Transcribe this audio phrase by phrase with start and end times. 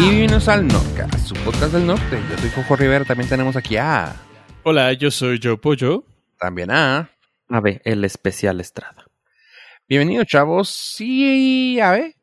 [0.00, 2.18] Bienvenidos al Nordcast, su podcast del norte.
[2.30, 4.16] Yo soy Jojo Rivera, también tenemos aquí a...
[4.62, 6.06] Hola, yo soy Joe Pollo.
[6.38, 7.10] También a...
[7.50, 9.04] A ver, el especial Estrada.
[9.86, 10.70] Bienvenidos, chavos.
[10.70, 12.14] Sí, a ver.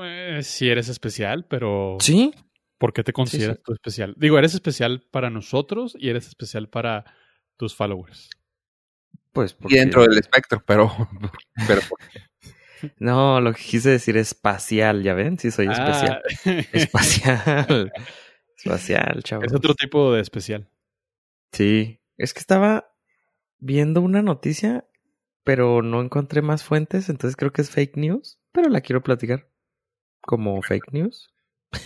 [0.00, 1.96] Eh, sí eres especial, pero...
[1.98, 2.32] ¿Sí?
[2.78, 3.62] ¿Por qué te consideras sí.
[3.64, 4.14] tú especial?
[4.16, 7.04] Digo, eres especial para nosotros y eres especial para
[7.56, 8.30] tus followers.
[9.32, 10.92] Pues Y dentro del espectro, pero...
[11.66, 11.80] pero
[12.98, 15.38] No, lo que quise decir es espacial, ¿ya ven?
[15.38, 16.22] Sí, soy especial.
[16.44, 17.92] Ah, Espacial.
[18.56, 19.46] espacial, chavos.
[19.46, 20.68] es otro tipo de especial.
[21.52, 22.00] Sí.
[22.16, 22.92] Es que estaba
[23.58, 24.86] viendo una noticia,
[25.44, 29.48] pero no encontré más fuentes, entonces creo que es fake news, pero la quiero platicar
[30.20, 31.32] como fake news.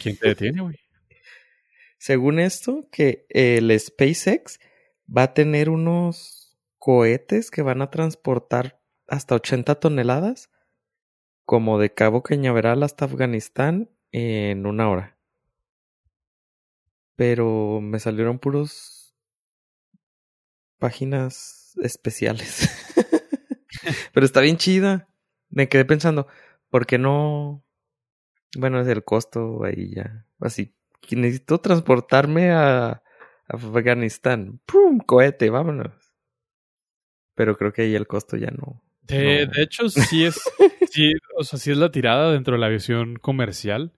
[0.03, 0.79] ¿Quién te detiene, güey?
[1.99, 4.59] Según esto, que el SpaceX
[5.15, 10.51] va a tener unos cohetes que van a transportar hasta 80 toneladas,
[11.45, 15.19] como de Cabo Cañaveral hasta Afganistán, en una hora.
[17.17, 19.15] Pero me salieron puros
[20.79, 22.69] páginas especiales.
[24.13, 25.09] Pero está bien chida.
[25.49, 26.27] Me quedé pensando,
[26.71, 27.65] ¿por qué no?
[28.57, 30.27] Bueno, es el costo ahí ya.
[30.41, 30.75] Así,
[31.11, 33.03] necesito transportarme a
[33.47, 34.61] Afganistán.
[34.67, 34.99] ¡Pum!
[34.99, 35.93] Cohete, vámonos.
[37.35, 38.83] Pero creo que ahí el costo ya no.
[39.03, 39.53] De, No.
[39.53, 40.41] de hecho, sí es,
[40.93, 43.93] sí, o sea, sí es la tirada dentro de la aviación comercial.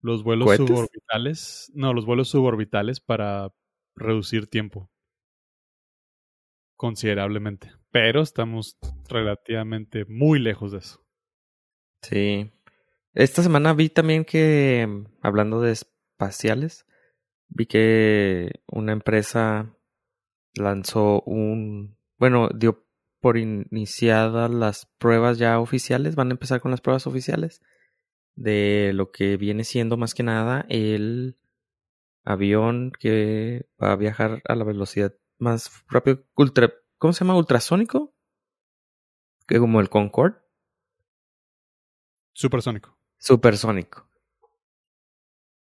[0.00, 3.52] Los vuelos suborbitales, no, los vuelos suborbitales para
[3.94, 4.90] reducir tiempo
[6.76, 7.70] considerablemente.
[7.92, 8.76] Pero estamos
[9.08, 11.06] relativamente muy lejos de eso.
[12.02, 12.50] Sí.
[13.14, 16.84] Esta semana vi también que, hablando de espaciales,
[17.48, 19.76] vi que una empresa
[20.54, 22.84] lanzó un, bueno, dio
[23.22, 27.62] por iniciadas las pruebas ya oficiales, van a empezar con las pruebas oficiales
[28.34, 31.38] de lo que viene siendo más que nada el
[32.24, 37.38] avión que va a viajar a la velocidad más rápido, ultra, ¿cómo se llama?
[37.38, 38.12] Ultrasónico,
[39.46, 40.38] que como el Concorde.
[42.32, 42.98] Supersónico.
[43.18, 44.08] Supersónico.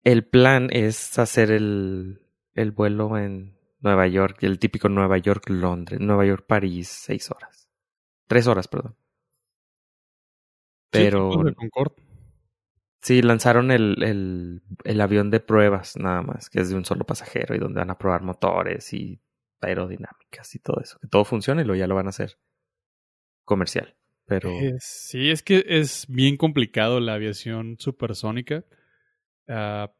[0.02, 2.22] El plan es hacer el,
[2.54, 7.68] el vuelo en Nueva York, el típico Nueva York-Londres, Nueva York-París, seis horas.
[8.26, 8.96] Tres horas, perdón.
[10.90, 11.94] Pero Sí, de Concorde.
[13.02, 17.04] sí, lanzaron el, el, el avión de pruebas nada más, que es de un solo
[17.04, 19.20] pasajero y donde van a probar motores y
[19.60, 20.98] aerodinámicas y todo eso.
[21.00, 22.38] Que todo funcione y luego ya lo van a hacer
[23.44, 23.96] comercial.
[24.26, 28.64] Pero sí, es que es bien complicado la aviación supersónica.
[29.48, 29.92] Ah,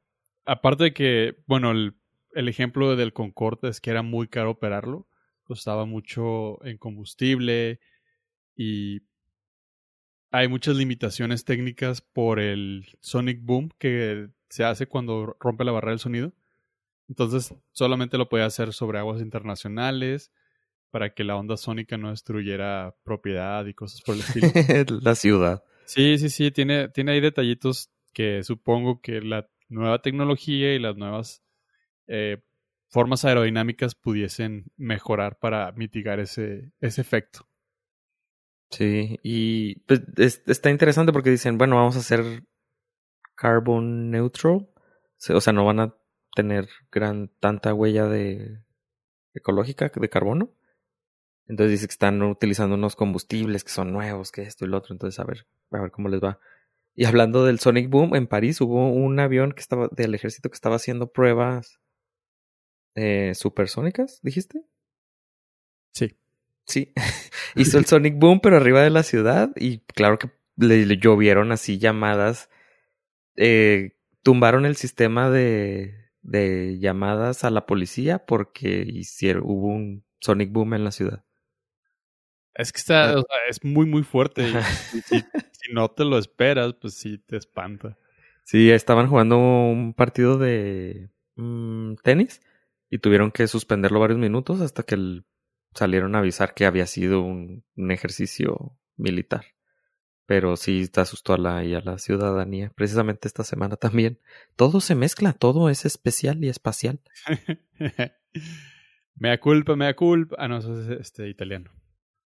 [0.44, 1.99] aparte de que, bueno, el,
[2.32, 5.06] el ejemplo del Concorde es que era muy caro operarlo.
[5.44, 7.80] Costaba mucho en combustible
[8.56, 9.02] y
[10.30, 15.92] hay muchas limitaciones técnicas por el sonic boom que se hace cuando rompe la barrera
[15.92, 16.32] del sonido.
[17.08, 20.30] Entonces solamente lo podía hacer sobre aguas internacionales
[20.90, 24.48] para que la onda sónica no destruyera propiedad y cosas por el estilo.
[25.02, 25.64] la ciudad.
[25.84, 30.96] Sí, sí, sí, tiene, tiene ahí detallitos que supongo que la nueva tecnología y las
[30.96, 31.42] nuevas
[32.10, 32.42] eh,
[32.88, 37.46] formas aerodinámicas pudiesen mejorar para mitigar ese, ese efecto.
[38.70, 42.44] Sí, y pues, es- está interesante porque dicen, bueno, vamos a hacer
[43.36, 44.68] carbon neutral,
[45.34, 45.94] o sea, no van a
[46.34, 48.60] tener gran tanta huella de
[49.34, 50.50] ecológica de carbono.
[51.46, 54.94] Entonces dice que están utilizando unos combustibles que son nuevos, que esto y lo otro,
[54.94, 56.38] entonces a ver, a ver cómo les va.
[56.94, 60.54] Y hablando del Sonic Boom, en París hubo un avión que estaba del ejército que
[60.54, 61.80] estaba haciendo pruebas
[62.94, 64.62] eh, supersónicas, ¿dijiste?
[65.92, 66.16] Sí.
[66.64, 66.92] Sí,
[67.56, 69.50] hizo el Sonic Boom, pero arriba de la ciudad.
[69.56, 72.48] Y claro que le, le llovieron así llamadas.
[73.36, 80.52] Eh, tumbaron el sistema de, de llamadas a la policía porque hicieron, hubo un Sonic
[80.52, 81.24] Boom en la ciudad.
[82.54, 83.18] Es que está, Ah.
[83.18, 84.42] o sea, es muy, muy fuerte.
[84.42, 84.62] y Ajá.
[84.74, 87.96] si, si- si no te lo esperas, pues sí te espanta.
[88.44, 92.40] Sí, estaban jugando un partido de mm, tenis
[92.90, 95.24] y tuvieron que suspenderlo varios minutos hasta que el-
[95.74, 99.44] salieron a avisar que había sido un, un ejercicio militar.
[100.26, 104.18] Pero sí te asustó a la, y a la ciudadanía, precisamente esta semana también.
[104.56, 107.00] Todo se mezcla, todo es especial y espacial.
[109.16, 110.36] mea culpa, mea culpa.
[110.38, 111.70] Ah, no, eso es este, italiano.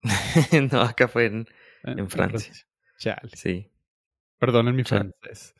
[0.72, 1.48] no, acá fue en,
[1.84, 2.54] En Francia.
[2.98, 3.30] Chale.
[3.34, 3.72] sí.
[4.40, 5.12] Perdonen mi Chale.
[5.22, 5.54] francés.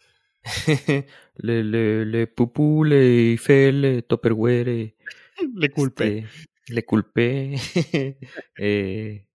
[1.36, 4.96] le, le, le pupú, le fe, le topperware.
[5.56, 6.20] Le culpé.
[6.20, 7.56] Este, le culpé.
[8.58, 9.28] eh,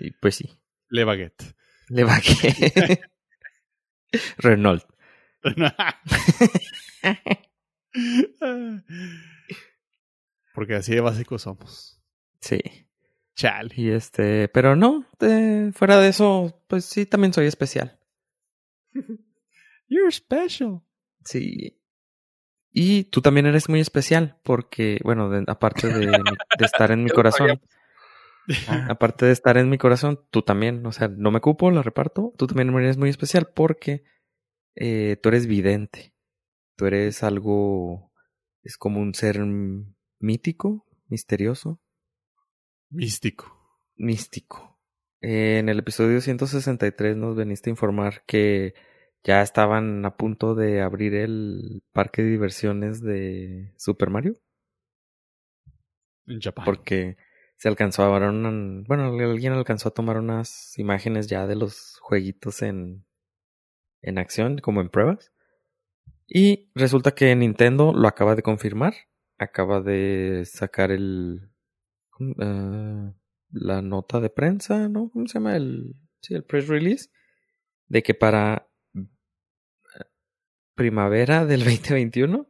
[0.00, 0.50] y pues sí,
[0.88, 1.54] Le baguette.
[1.88, 3.00] le vaqué.
[4.38, 4.84] Renault.
[10.52, 12.02] Porque así de básicos somos.
[12.40, 12.60] Sí.
[13.36, 13.72] Chale.
[13.76, 17.98] Y este, pero no, eh, fuera de eso, pues sí, también soy especial.
[19.94, 20.80] You're special.
[21.24, 21.78] Sí.
[22.72, 26.10] Y tú también eres muy especial porque, bueno, de- aparte de,
[26.58, 27.60] estar en mi corazón,
[28.88, 32.32] aparte de estar en mi corazón, tú también, o sea, no me cupo, la reparto,
[32.36, 34.02] tú también eres muy especial porque
[34.74, 36.14] eh, tú eres vidente,
[36.76, 38.12] tú eres algo,
[38.64, 39.38] es como un ser
[40.18, 41.80] mítico, misterioso,
[42.90, 43.56] Místico.
[43.96, 44.80] místico.
[45.20, 48.74] Eh, en el episodio 163 nos veniste a informar que
[49.24, 54.36] ya estaban a punto de abrir el parque de diversiones de Super Mario.
[56.26, 56.64] En Japón.
[56.66, 57.16] Porque
[57.56, 61.96] se alcanzó a ver una, bueno, alguien alcanzó a tomar unas imágenes ya de los
[62.00, 63.06] jueguitos en,
[64.02, 65.32] en acción, como en pruebas.
[66.26, 68.94] Y resulta que Nintendo lo acaba de confirmar.
[69.38, 71.50] Acaba de sacar el.
[72.38, 73.12] Ah,
[73.50, 75.10] la nota de prensa, ¿no?
[75.10, 75.56] ¿Cómo se llama?
[75.56, 77.10] El, sí, el press release.
[77.88, 78.68] De que para
[80.74, 82.48] primavera del 2021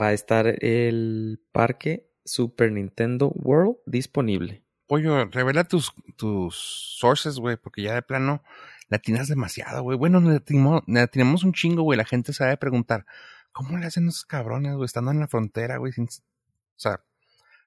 [0.00, 4.64] va a estar el parque Super Nintendo World disponible.
[4.86, 6.56] Pollo, revela tus, tus
[6.98, 8.42] sources, güey, porque ya de plano
[8.88, 9.98] latinas demasiado, güey.
[9.98, 10.22] Bueno,
[10.98, 11.98] atinamos un chingo, güey.
[11.98, 13.04] La gente se va a preguntar,
[13.52, 15.92] ¿cómo le hacen esos cabrones, güey, estando en la frontera, güey?
[15.92, 17.02] sin- O sea,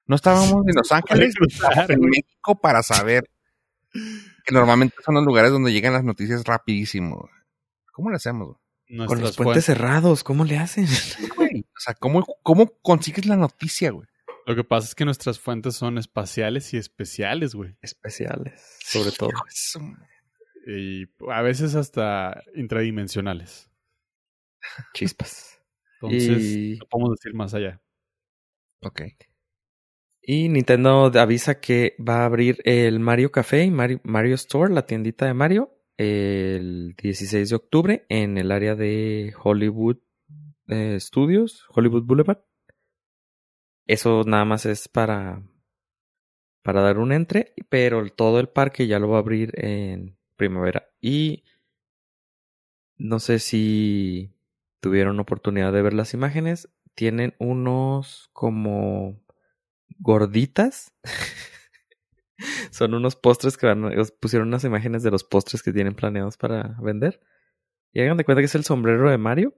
[0.06, 2.00] no estábamos en Los Ángeles, cruzar, en.
[2.00, 3.30] México para saber
[3.92, 7.18] que normalmente son los lugares donde llegan las noticias rapidísimo.
[7.20, 7.32] güey.
[7.92, 8.58] ¿Cómo le hacemos, güey?
[9.06, 10.86] Con los puentes fuentes- cerrados, ¿cómo le hacen?
[11.36, 14.06] Güey, O sea, ¿cómo, ¿cómo consigues la noticia, güey?
[14.46, 17.76] Lo que pasa es que nuestras fuentes son espaciales y especiales, güey.
[17.80, 19.30] Especiales, sobre todo.
[20.66, 23.70] Y a veces hasta intradimensionales.
[24.94, 25.60] Chispas.
[26.00, 27.80] Entonces, Y- no podemos decir más allá.
[28.82, 29.02] Ok.
[30.22, 34.86] Y Nintendo avisa que va a abrir el Mario Café y Mario, Mario Store, la
[34.86, 39.98] tiendita de Mario, el 16 de octubre en el área de Hollywood
[40.68, 42.44] eh, Studios, Hollywood Boulevard.
[43.86, 45.42] Eso nada más es para,
[46.62, 50.88] para dar un entre, pero todo el parque ya lo va a abrir en primavera.
[51.00, 51.44] Y
[52.96, 54.32] no sé si
[54.80, 56.68] tuvieron oportunidad de ver las imágenes.
[56.94, 59.20] Tienen unos como
[59.98, 60.92] gorditas.
[62.70, 63.90] Son unos postres que van,
[64.20, 67.20] pusieron unas imágenes de los postres que tienen planeados para vender.
[67.92, 69.54] Y hagan de cuenta que es el sombrero de Mario,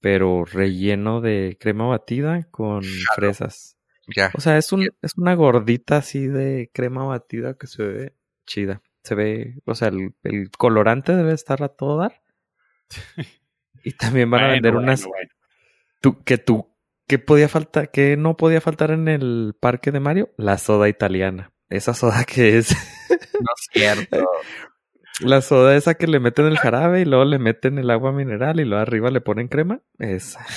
[0.00, 2.82] pero relleno de crema batida con
[3.14, 3.78] fresas.
[4.14, 4.30] Ya.
[4.34, 8.16] O sea, es un, es una gordita así de crema batida que se ve
[8.46, 8.82] chida.
[9.04, 12.22] Se ve, o sea, el, el colorante debe estar a todo dar.
[13.84, 15.30] Y también van a Bueno, vender bueno, unas bueno.
[16.00, 16.74] tú, que tú,
[17.06, 21.52] que podía faltar, que no podía faltar en el parque de Mario, la soda italiana.
[21.70, 24.28] Esa soda que es, No es cierto.
[25.20, 28.60] la soda esa que le meten el jarabe y luego le meten el agua mineral
[28.60, 29.80] y luego arriba le ponen crema.
[29.98, 30.44] Esa.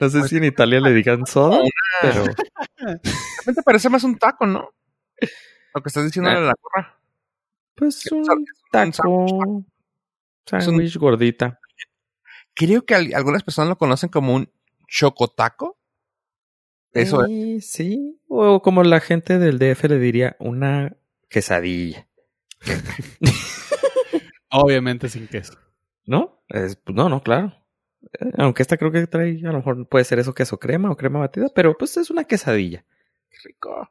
[0.00, 1.58] No sé si en Italia le digan soda,
[2.00, 3.00] pero De
[3.40, 4.70] repente parece más un taco, ¿no?
[5.74, 6.98] Lo que estás diciendo de la gorra.
[7.74, 9.64] pues un un taco,
[10.46, 11.58] sándwich gordita.
[12.54, 14.50] Creo que al- algunas personas lo conocen como un
[14.86, 15.78] chocotaco.
[16.92, 17.30] Eso es.
[17.30, 20.96] Eh, Sí, o como la gente del DF le diría, una
[21.28, 22.08] quesadilla.
[24.50, 25.54] Obviamente sin queso.
[26.06, 26.42] ¿No?
[26.48, 27.54] Es- pues, no, no, claro.
[28.20, 30.96] Eh, Aunque esta creo que trae, a lo mejor puede ser eso queso crema o
[30.96, 32.84] crema batida, pero pues es una quesadilla.
[33.30, 33.90] Qué rico.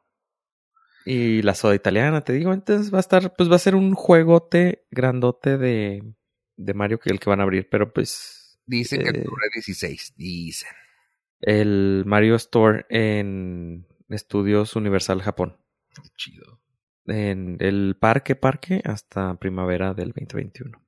[1.04, 3.94] Y la soda italiana, te digo, entonces va a estar, pues va a ser un
[3.94, 6.02] juegote grandote de,
[6.56, 8.34] de Mario que el que van a abrir, pero pues
[8.66, 9.20] Dicen que Eh.
[9.22, 10.14] octubre 16.
[10.16, 10.68] Dicen.
[11.40, 15.56] el Mario Store en Estudios Universal Japón.
[15.94, 16.60] Qué chido.
[17.06, 20.80] En el parque, parque, hasta primavera del 2021.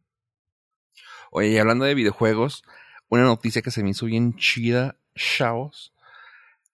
[1.31, 2.65] Oye, y hablando de videojuegos,
[3.09, 5.95] una noticia que se me hizo bien chida, chavos.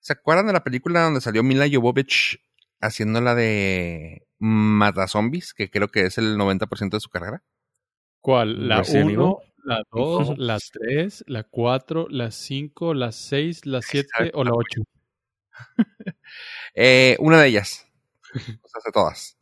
[0.00, 2.40] ¿Se acuerdan de la película donde salió Mila Jovovich
[2.80, 5.52] haciendo la de Mata Zombies?
[5.52, 7.42] Que creo que es el 90% de su carrera.
[8.20, 8.68] ¿Cuál?
[8.68, 14.30] ¿La Resident 1, la 2, la 3, la 4, la 5, la 6, la 7
[14.34, 14.82] o la 8?
[16.78, 17.86] Eh, una de ellas.
[18.34, 19.38] O sea, de todas.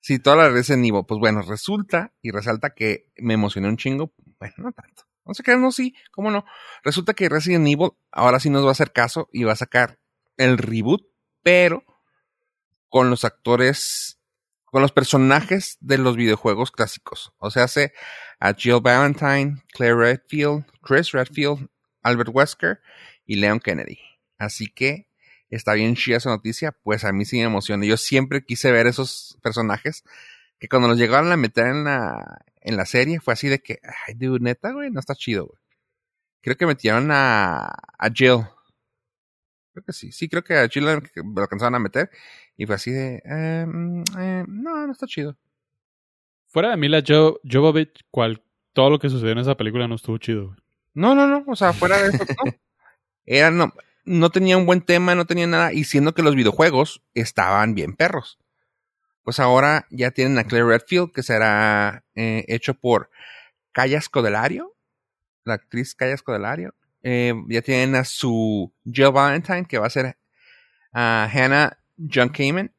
[0.00, 1.04] Sí, todas las Resident Evil.
[1.06, 4.12] Pues bueno, resulta y resalta que me emocioné un chingo.
[4.40, 5.04] Bueno, no tanto.
[5.24, 6.44] No sé qué, no, sí, cómo no.
[6.82, 9.98] Resulta que Resident Evil ahora sí nos va a hacer caso y va a sacar
[10.36, 11.02] el reboot,
[11.42, 11.84] pero
[12.88, 14.18] con los actores,
[14.64, 17.34] con los personajes de los videojuegos clásicos.
[17.38, 17.92] O sea, hace
[18.40, 21.68] a Jill Valentine, Claire Redfield, Chris Redfield,
[22.02, 22.80] Albert Wesker
[23.26, 23.98] y Leon Kennedy.
[24.38, 25.07] Así que
[25.56, 27.84] está bien chida esa noticia, pues a mí sí me emociona.
[27.86, 30.04] Yo siempre quise ver esos personajes
[30.58, 33.80] que cuando los llegaron a meter en la, en la serie fue así de que,
[34.06, 35.58] ay, dude, neta, güey, no está chido, güey.
[36.40, 38.42] Creo que metieron a, a Jill.
[39.72, 42.10] Creo que sí, sí, creo que a Jill lo alcanzaron a meter
[42.56, 43.22] y fue así de,
[43.66, 45.36] mm, eh, no, no está chido.
[46.46, 50.18] Fuera de Mila jo Jovovich, cual, todo lo que sucedió en esa película no estuvo
[50.18, 50.58] chido, güey.
[50.94, 52.52] No, no, no, o sea, fuera de eso, no.
[53.26, 53.72] Era, no,
[54.08, 57.94] no tenía un buen tema, no tenía nada, y siendo que los videojuegos estaban bien
[57.94, 58.38] perros.
[59.22, 63.10] Pues ahora ya tienen a Claire Redfield, que será eh, hecho por
[63.72, 64.74] Calla Scodelario,
[65.44, 66.74] la actriz Calla Scodelario.
[67.02, 70.18] Eh, ya tienen a su Jill Valentine, que va a ser
[70.92, 72.74] a Hannah John Kamen.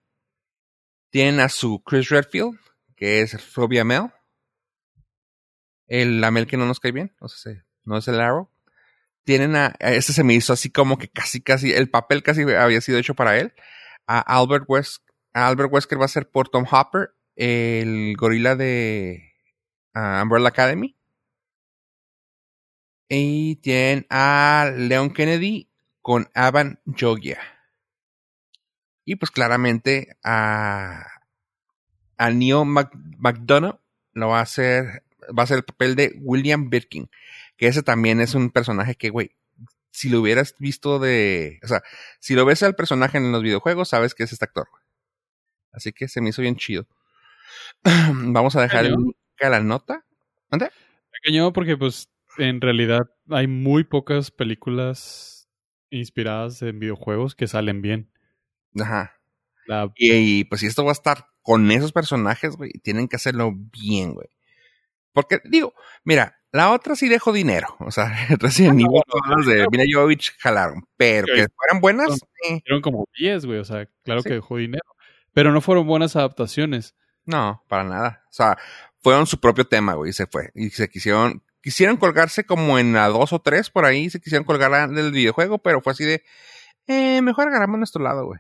[1.11, 2.59] Tienen a su Chris Redfield,
[2.95, 4.11] que es Phobia Mel.
[5.87, 8.49] El Mel que no nos cae bien, no sé, no es el Arrow.
[9.29, 12.81] Tienen a, este se me hizo así como que casi, casi, el papel casi había
[12.81, 13.53] sido hecho para él.
[14.07, 19.31] A Albert West, Albert Wesker va a ser por Tom Hopper, el gorila de
[19.93, 20.97] uh, Umbrella Academy.
[23.07, 25.69] Y tienen a Leon Kennedy
[26.01, 27.37] con Avan Jogia.
[29.05, 31.05] Y pues claramente a,
[32.17, 33.79] a Neil McDonough
[34.13, 35.03] lo va a hacer,
[35.37, 37.11] va a ser el papel de William Birkin,
[37.59, 39.35] que ese también es un personaje que, güey,
[39.91, 41.83] si lo hubieras visto de, o sea,
[42.21, 44.69] si lo ves al personaje en los videojuegos, sabes que es este actor.
[45.73, 46.87] Así que se me hizo bien chido.
[47.83, 48.87] Vamos a dejar
[49.41, 50.05] la nota.
[50.49, 50.71] ¿Dónde?
[51.21, 55.49] Pequeño porque pues en realidad hay muy pocas películas
[55.89, 58.09] inspiradas en videojuegos que salen bien.
[58.79, 59.19] Ajá.
[59.97, 64.13] Y, pues si esto va a estar con esos personajes, güey, tienen que hacerlo bien,
[64.13, 64.29] güey.
[65.13, 65.73] Porque, digo,
[66.03, 67.75] mira, la otra sí dejó dinero.
[67.79, 70.87] O sea, recién ni todas de Mila Jovovich jalaron.
[70.97, 72.19] Pero que fueran buenas.
[72.65, 73.59] Fueron como 10, güey.
[73.59, 74.83] O sea, claro que dejó dinero.
[75.33, 76.95] Pero no fueron buenas adaptaciones.
[77.25, 78.23] No, para nada.
[78.25, 78.57] O sea,
[79.01, 80.51] fueron su propio tema, güey, y se fue.
[80.55, 84.45] Y se quisieron, quisieron colgarse como en la dos o tres por ahí, se quisieron
[84.45, 86.23] colgar del videojuego, pero fue así de,
[86.87, 88.39] eh, mejor agarramos nuestro lado, güey.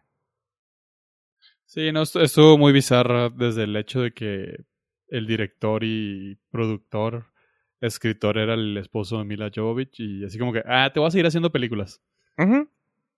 [1.65, 4.65] Sí, no, estuvo muy bizarra desde el hecho de que
[5.11, 7.25] el director y productor,
[7.81, 11.11] escritor era el esposo de Mila Jovovich y así como que, ah, te voy a
[11.11, 12.01] seguir haciendo películas.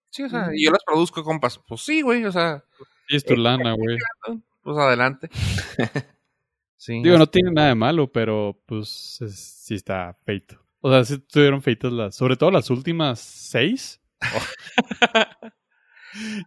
[0.10, 1.58] Sí, o sea, y yo las produzco, compas.
[1.58, 2.64] Pues sí, güey, o sea.
[3.08, 3.98] Sí, es tu lana, güey.
[4.62, 5.30] Pues adelante.
[6.78, 7.02] sí.
[7.02, 10.60] Digo, no tiene nada de malo, pero pues sí está feito.
[10.82, 14.02] O sea, sí estuvieron feitas las, sobre todo las últimas seis.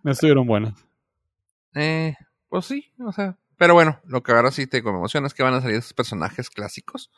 [0.03, 0.75] no estuvieron buenas.
[1.75, 2.15] Eh,
[2.49, 3.39] pues sí, o sea.
[3.57, 6.51] Pero bueno, lo que ahora sí te emociona es que van a salir esos personajes
[6.51, 7.11] clásicos.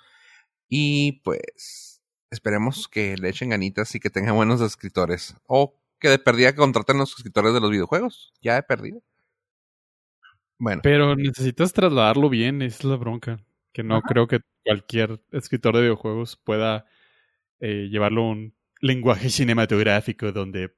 [0.69, 5.37] Y pues esperemos que le echen ganitas y que tengan buenos escritores.
[5.47, 8.33] O que de perdida contraten los escritores de los videojuegos.
[8.43, 9.03] Ya he perdido.
[10.59, 10.81] Bueno.
[10.83, 13.39] Pero necesitas trasladarlo bien, es la bronca.
[13.73, 16.87] Que no creo que cualquier escritor de videojuegos pueda
[17.61, 20.75] eh, llevarlo a un lenguaje cinematográfico donde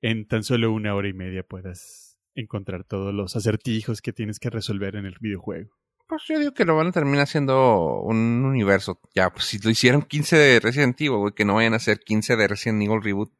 [0.00, 4.50] en tan solo una hora y media puedas encontrar todos los acertijos que tienes que
[4.50, 5.70] resolver en el videojuego.
[6.06, 9.00] Pues yo digo que lo van a terminar haciendo un universo.
[9.14, 12.00] Ya, pues si lo hicieron 15 de Resident Evil, güey, que no vayan a hacer
[12.00, 13.32] 15 de Resident Evil Reboot.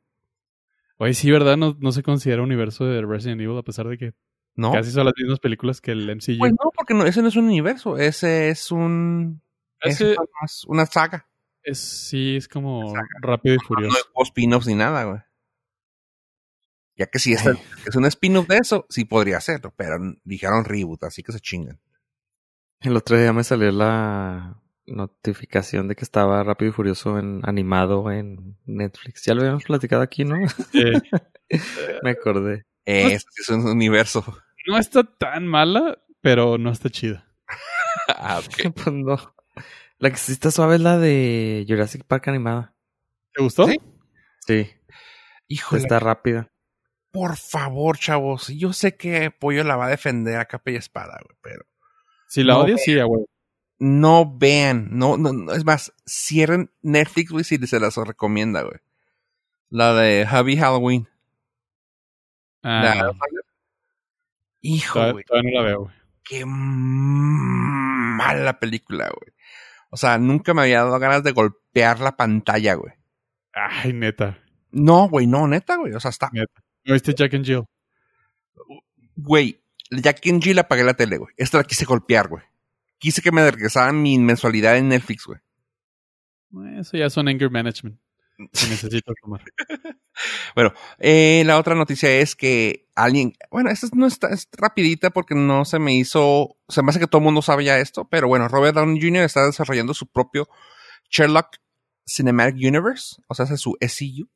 [0.96, 1.56] Oye, sí, ¿verdad?
[1.56, 4.14] No, no se considera universo de Resident Evil a pesar de que
[4.54, 4.72] ¿No?
[4.72, 6.38] casi son las mismas películas que el MCU.
[6.38, 9.42] Pues no, porque no, ese no es un universo, ese es un...
[9.80, 11.28] Ese, es una saga.
[11.62, 13.98] Es, sí, es como rápido y furioso.
[13.98, 15.20] No, hay spin-offs ni nada, güey.
[16.96, 21.04] Ya que si es, es un spin-off de eso, sí podría hacerlo, pero dijeron reboot,
[21.04, 21.80] así que se chingan.
[22.80, 28.10] El otro día me salió la notificación de que estaba Rápido y Furioso en animado
[28.10, 29.24] en Netflix.
[29.24, 30.36] Ya lo habíamos platicado aquí, ¿no?
[32.02, 32.66] me acordé.
[32.84, 34.24] es un universo.
[34.66, 37.26] No está tan mala, pero no está chida.
[38.08, 38.40] ah,
[38.74, 39.34] pues no.
[39.98, 42.74] La que sí está suave es la de Jurassic Park animada.
[43.32, 43.66] ¿Te gustó?
[43.66, 43.80] Sí.
[44.46, 44.70] Sí.
[45.46, 45.82] Híjole.
[45.82, 46.51] Está rápida
[47.12, 51.20] por favor, chavos, yo sé que Pollo la va a defender a capa y espada,
[51.22, 51.66] güey, pero.
[52.26, 53.26] Si la odias, sí, güey.
[53.78, 58.78] No vean, no, no, es más, cierren Netflix, güey, si se las recomienda, güey.
[59.68, 61.08] La de Happy Halloween.
[62.62, 63.12] Ah.
[64.62, 65.24] Hijo, güey.
[65.24, 65.94] Todavía no la veo, güey.
[66.24, 66.44] Qué
[68.22, 69.34] mala película, güey.
[69.90, 72.94] O sea, nunca me había dado ganas de golpear la pantalla, güey.
[73.52, 74.38] Ay, neta.
[74.70, 75.92] No, güey, no, neta, güey.
[75.92, 76.62] O sea, está neta.
[76.84, 77.64] ¿No viste Jack and Jill?
[79.16, 79.60] Güey,
[79.90, 81.34] Jack and Jill apagué la tele, güey.
[81.36, 82.42] Esta la quise golpear, güey.
[82.98, 85.40] Quise que me regresaran mi mensualidad en Netflix, güey.
[86.78, 87.98] Eso ya son anger management.
[88.36, 89.42] Que necesito tomar.
[90.54, 95.34] bueno, eh, la otra noticia es que alguien, bueno, esta no está es rapidita porque
[95.34, 98.28] no se me hizo, se me hace que todo el mundo sabe ya esto, pero
[98.28, 99.24] bueno, Robert Downey Jr.
[99.24, 100.48] está desarrollando su propio
[101.10, 101.56] Sherlock
[102.06, 104.28] Cinematic Universe, o sea, hace su SCU.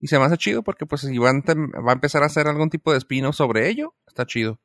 [0.00, 2.90] Y se me hace chido porque pues si va a, empezar a hacer algún tipo
[2.90, 4.58] de spin sobre ello, está chido.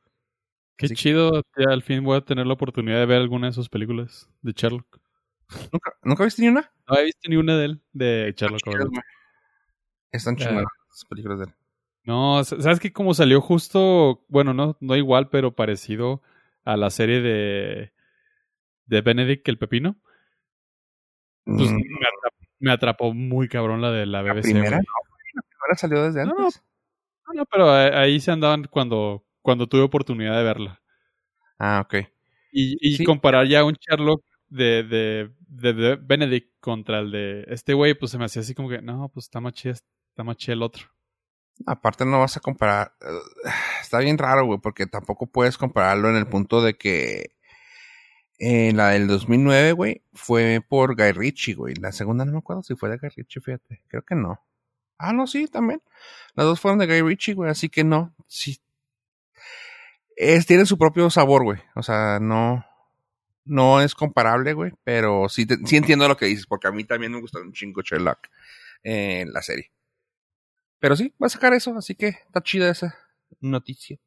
[0.78, 4.30] Qué chido, al fin voy a tener la oportunidad de ver alguna de sus películas
[4.42, 5.00] de Sherlock.
[5.72, 6.72] ¿Nunca, ¿Nunca viste ni una?
[6.90, 8.62] No he visto ni una de él, de Sherlock.
[10.12, 11.54] Están chidas las películas de él.
[12.04, 12.94] No, ¿sabes qué?
[12.94, 16.22] Como salió justo, bueno, no, no igual, pero parecido
[16.64, 17.94] a la serie de,
[18.86, 19.98] de Benedict el Pepino.
[21.46, 21.80] Pues mm.
[22.60, 24.36] me, atrapó, muy cabrón la de la BBC.
[24.36, 24.82] ¿La primera?
[25.66, 26.64] Primera salió desde antes.
[27.28, 30.82] No, no, pero ahí se andaban cuando, cuando tuve oportunidad de verla.
[31.58, 32.08] Ah, ok.
[32.52, 35.32] Y, y comparar ya un Sherlock de, de,
[35.74, 39.10] de, Benedict contra el de este güey, pues se me hacía así como que, no,
[39.10, 40.86] pues está más chido, está más chido el otro.
[41.66, 42.94] Aparte no vas a comparar,
[43.82, 47.36] está bien raro, güey, porque tampoco puedes compararlo en el punto de que
[48.40, 51.76] eh, la del 2009, güey, fue por Guy Ritchie, güey.
[51.76, 53.82] La segunda no me acuerdo si fue de Guy Ritchie, fíjate.
[53.88, 54.42] Creo que no.
[54.98, 55.82] Ah, no, sí, también.
[56.36, 58.16] Las dos fueron de Guy Ritchie, güey, así que no.
[58.28, 58.60] Sí.
[60.16, 61.60] Es, tiene su propio sabor, güey.
[61.76, 62.66] O sea, no,
[63.46, 67.12] no es comparable, güey, pero sí, sí entiendo lo que dices, porque a mí también
[67.12, 68.28] me gusta un chingo Sherlock
[68.84, 69.72] en la serie.
[70.80, 72.96] Pero sí, va a sacar eso, así que está chida esa
[73.40, 73.98] noticia.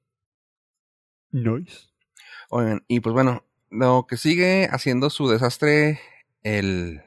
[1.31, 1.89] Nice.
[2.51, 6.01] Oigan, y pues bueno, lo que sigue haciendo su desastre
[6.43, 7.03] el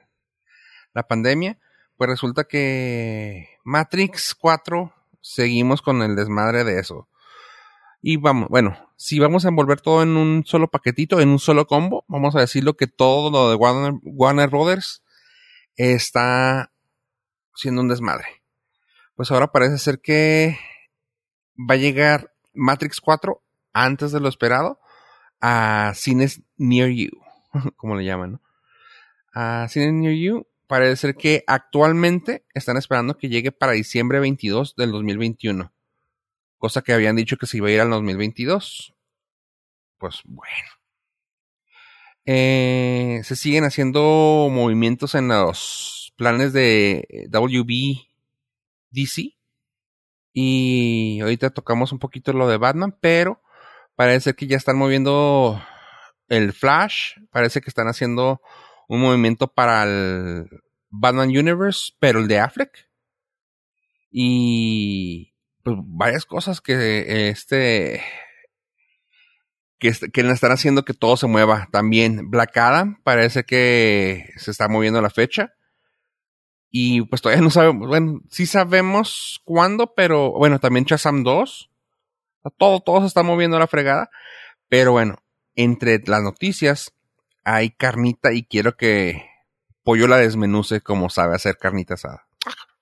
[0.93, 1.57] la pandemia,
[2.01, 4.91] pues resulta que Matrix 4
[5.22, 7.08] seguimos con el desmadre de eso.
[8.01, 11.67] Y vamos, bueno, si vamos a envolver todo en un solo paquetito, en un solo
[11.67, 15.03] combo, vamos a decirlo que todo lo de Warner, Warner Brothers
[15.75, 16.72] está
[17.53, 18.25] siendo un desmadre.
[19.14, 20.57] Pues ahora parece ser que
[21.55, 24.79] va a llegar Matrix 4 antes de lo esperado
[25.40, 27.11] a cines near you,
[27.77, 28.42] como le llaman, ¿no?
[29.35, 34.75] A cines near you parece ser que actualmente están esperando que llegue para diciembre 22
[34.77, 35.74] del 2021
[36.62, 38.94] cosa que habían dicho que se iba a ir al 2022.
[39.98, 40.70] Pues bueno.
[42.25, 48.05] Eh, se siguen haciendo movimientos en los planes de WBDC.
[50.34, 53.42] Y ahorita tocamos un poquito lo de Batman, pero
[53.96, 55.60] parece que ya están moviendo
[56.29, 57.16] el Flash.
[57.31, 58.40] Parece que están haciendo
[58.87, 60.48] un movimiento para el
[60.89, 62.89] Batman Universe, pero el de Affleck.
[64.11, 68.03] Y pues, varias cosas que este
[69.79, 71.67] que, que le están haciendo que todo se mueva.
[71.72, 75.53] También Black Adam parece que se está moviendo la fecha.
[76.70, 81.70] Y pues todavía no sabemos, bueno, sí sabemos cuándo, pero bueno, también Chazam 2.
[82.57, 84.09] Todo, todo se está moviendo la fregada.
[84.70, 85.17] Pero bueno,
[85.55, 86.94] entre las noticias
[87.43, 89.23] hay carnita y quiero que
[89.83, 92.27] Pollo la desmenuce como sabe hacer carnita asada.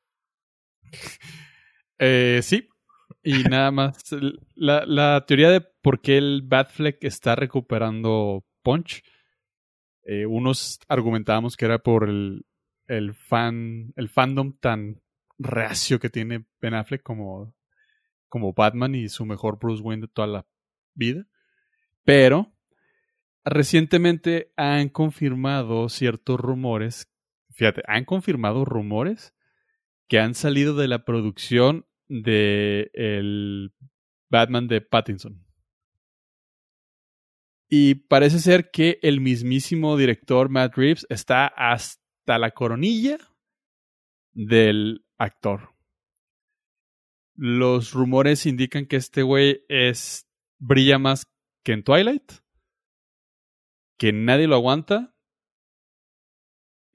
[2.02, 2.70] Eh, sí.
[3.22, 3.98] Y nada más,
[4.56, 9.04] la, la, teoría de por qué el Batfleck está recuperando Punch,
[10.04, 12.46] eh, unos argumentábamos que era por el,
[12.88, 15.02] el fan, el fandom tan
[15.38, 17.54] reacio que tiene Ben Affleck como,
[18.28, 20.46] como Batman y su mejor Bruce Wayne de toda la
[20.96, 21.26] vida.
[22.04, 22.52] Pero
[23.50, 27.12] recientemente han confirmado ciertos rumores,
[27.52, 29.34] fíjate, han confirmado rumores
[30.08, 33.74] que han salido de la producción de el
[34.30, 35.46] Batman de Pattinson.
[37.70, 43.18] Y parece ser que el mismísimo director Matt Reeves está hasta la coronilla
[44.34, 45.76] del actor.
[47.36, 51.32] Los rumores indican que este güey es brilla más
[51.64, 52.32] que en Twilight,
[54.00, 55.14] que nadie lo aguanta.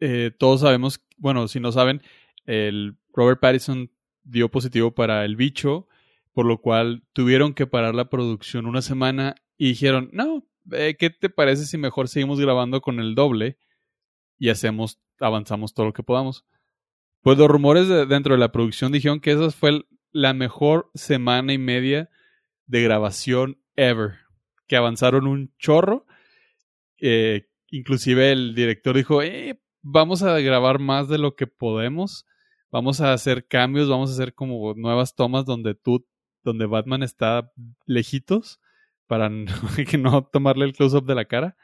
[0.01, 2.03] Eh, todos sabemos, bueno, si no saben,
[2.47, 3.93] el Robert Pattinson
[4.25, 5.87] dio positivo para el bicho,
[6.33, 11.11] por lo cual tuvieron que parar la producción una semana y dijeron, no, eh, ¿qué
[11.11, 13.59] te parece si mejor seguimos grabando con el doble
[14.39, 16.45] y hacemos, avanzamos todo lo que podamos?
[17.21, 21.59] Pues los rumores dentro de la producción dijeron que esa fue la mejor semana y
[21.59, 22.11] media
[22.67, 24.21] de grabación ever,
[24.67, 26.07] que avanzaron un chorro.
[26.99, 32.27] Eh, inclusive el director dijo, eh, vamos a grabar más de lo que podemos
[32.75, 36.09] vamos a hacer cambios, vamos a hacer como nuevas tomas donde tú,
[36.43, 37.53] donde Batman está
[37.87, 38.61] lejitos
[39.07, 39.31] para
[39.89, 41.57] que no tomarle el close-up de la cara.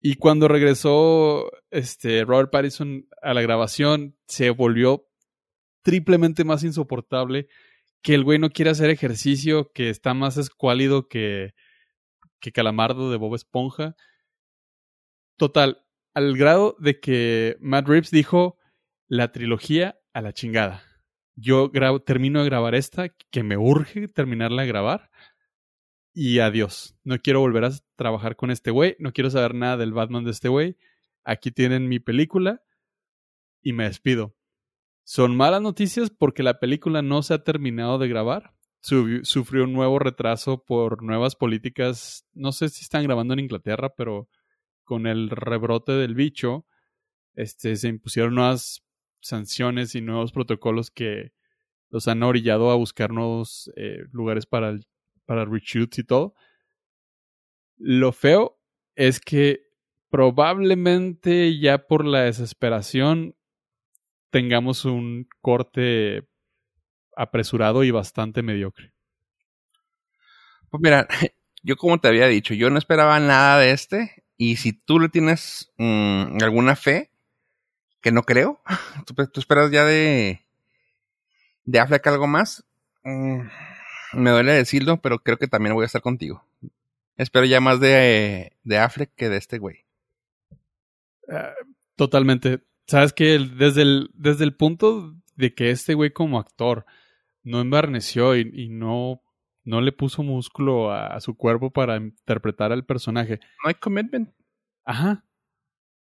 [0.00, 5.08] Y cuando regresó este, Robert Pattinson a la grabación, se volvió
[5.82, 7.48] triplemente más insoportable,
[8.02, 11.54] que el güey no quiere hacer ejercicio, que está más escuálido que,
[12.46, 13.96] que Calamardo de Bob Esponja.
[15.36, 18.56] Total, al grado de que Matt Reeves dijo
[19.08, 20.84] la trilogía a la chingada.
[21.34, 21.72] Yo
[22.06, 25.10] termino de grabar esta, que me urge terminarla de grabar.
[26.14, 26.96] Y adiós.
[27.02, 28.94] No quiero volver a trabajar con este güey.
[29.00, 30.78] No quiero saber nada del Batman de este güey.
[31.24, 32.62] Aquí tienen mi película.
[33.60, 34.36] Y me despido.
[35.04, 38.55] Son malas noticias porque la película no se ha terminado de grabar.
[38.80, 42.24] Sufrió un nuevo retraso por nuevas políticas.
[42.34, 44.28] No sé si están grabando en Inglaterra, pero
[44.84, 46.66] con el rebrote del bicho,
[47.34, 48.82] este, se impusieron nuevas
[49.20, 51.32] sanciones y nuevos protocolos que
[51.90, 54.78] los han orillado a buscar nuevos eh, lugares para,
[55.24, 56.34] para reshoots y todo.
[57.76, 58.58] Lo feo
[58.94, 59.66] es que
[60.08, 63.34] probablemente ya por la desesperación
[64.30, 66.28] tengamos un corte
[67.16, 68.92] apresurado y bastante mediocre.
[70.70, 71.08] Pues mira,
[71.62, 75.08] yo como te había dicho, yo no esperaba nada de este y si tú le
[75.08, 77.10] tienes mm, alguna fe,
[78.00, 78.60] que no creo,
[79.06, 80.42] ¿tú, esperas ya de,
[81.64, 82.64] de Affleck algo más?
[83.02, 83.40] Mm,
[84.12, 86.44] me duele decirlo, pero creo que también voy a estar contigo.
[87.16, 89.86] Espero ya más de, de Affleck que de este güey.
[91.28, 91.54] Ah,
[91.96, 92.60] totalmente.
[92.86, 96.86] Sabes que desde el, desde el punto de que este güey como actor
[97.46, 99.22] no embarneció y, no,
[99.64, 103.38] no le puso músculo a, su cuerpo para interpretar al personaje.
[103.62, 104.30] No hay commitment.
[104.84, 105.24] Ajá.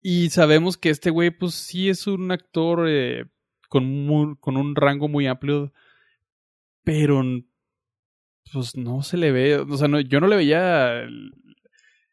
[0.01, 3.25] Y sabemos que este güey, pues sí es un actor eh,
[3.69, 5.73] con, con un rango muy amplio,
[6.85, 7.23] pero
[8.53, 11.09] pues no se le ve, o sea, no, yo no le veía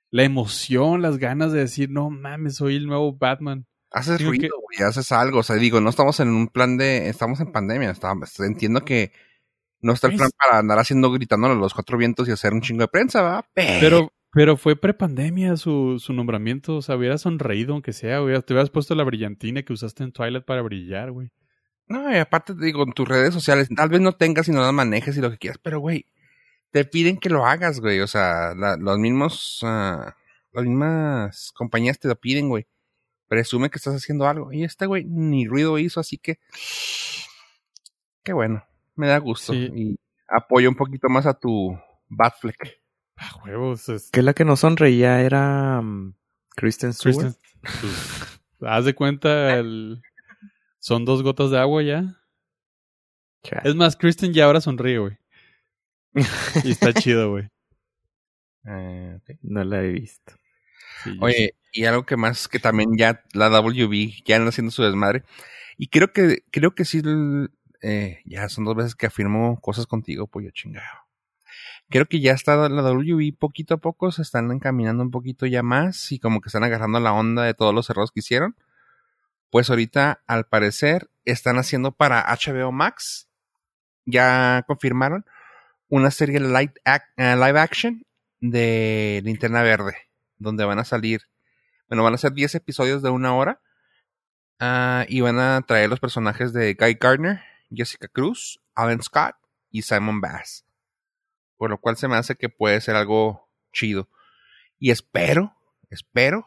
[0.09, 3.67] la emoción, las ganas de decir, no mames, soy el nuevo Batman.
[3.93, 7.39] Haces ruido, güey, haces algo, o sea, digo, no estamos en un plan de, estamos
[7.39, 7.93] en pandemia,
[8.39, 9.11] entiendo que
[9.81, 12.61] no está el plan para andar haciendo, gritándole a los cuatro vientos y hacer un
[12.61, 13.47] chingo de prensa, ¿va?
[13.53, 18.53] Pero, pero fue prepandemia su, su nombramiento, o sea, hubiera sonreído aunque sea, güey, te
[18.53, 21.31] hubieras puesto la brillantina que usaste en Twilight para brillar, güey.
[21.87, 24.61] No, y aparte te digo, en tus redes sociales, tal vez no tengas y no
[24.61, 26.07] las manejes y lo que quieras, pero güey,
[26.73, 27.99] te piden que lo hagas, güey.
[27.99, 30.09] O sea, los mismos, uh,
[30.51, 32.65] las mismas compañías te lo piden, güey.
[33.33, 34.51] Presume que estás haciendo algo.
[34.51, 36.39] Y este güey ni ruido hizo, así que.
[38.23, 38.63] Qué bueno.
[38.95, 39.53] Me da gusto.
[39.53, 41.77] Y apoyo un poquito más a tu
[42.09, 42.79] Batfleck.
[43.17, 44.09] Ah, huevos.
[44.11, 46.13] Que la que no sonreía era um,
[46.55, 47.35] Kristen Stewart.
[47.61, 50.01] Pues, haz de cuenta, el...
[50.79, 52.19] son dos gotas de agua ya.
[53.63, 55.17] Es más, Kristen ya ahora sonríe, güey
[56.63, 57.49] y está chido, güey.
[58.65, 60.33] Eh, no la he visto.
[61.19, 65.23] Oye, y algo que más que también ya la WB ya anda haciendo su desmadre.
[65.77, 67.01] Y creo que, creo que sí,
[67.81, 71.03] eh, ya son dos veces que afirmo cosas contigo, pollo chingado.
[71.89, 75.63] Creo que ya está la WB poquito a poco, se están encaminando un poquito ya
[75.63, 78.55] más y como que están agarrando la onda de todos los errores que hicieron.
[79.49, 83.27] Pues ahorita, al parecer, están haciendo para HBO Max.
[84.05, 85.25] Ya confirmaron
[85.89, 88.03] una serie eh, live action
[88.39, 89.95] de Linterna Verde,
[90.37, 91.21] donde van a salir,
[91.87, 93.61] bueno, van a ser 10 episodios de una hora
[94.59, 97.41] uh, y van a traer los personajes de Guy Gardner,
[97.71, 99.35] Jessica Cruz, Alan Scott
[99.69, 100.65] y Simon Bass.
[101.57, 104.09] Por lo cual se me hace que puede ser algo chido.
[104.79, 105.55] Y espero,
[105.89, 106.45] espero,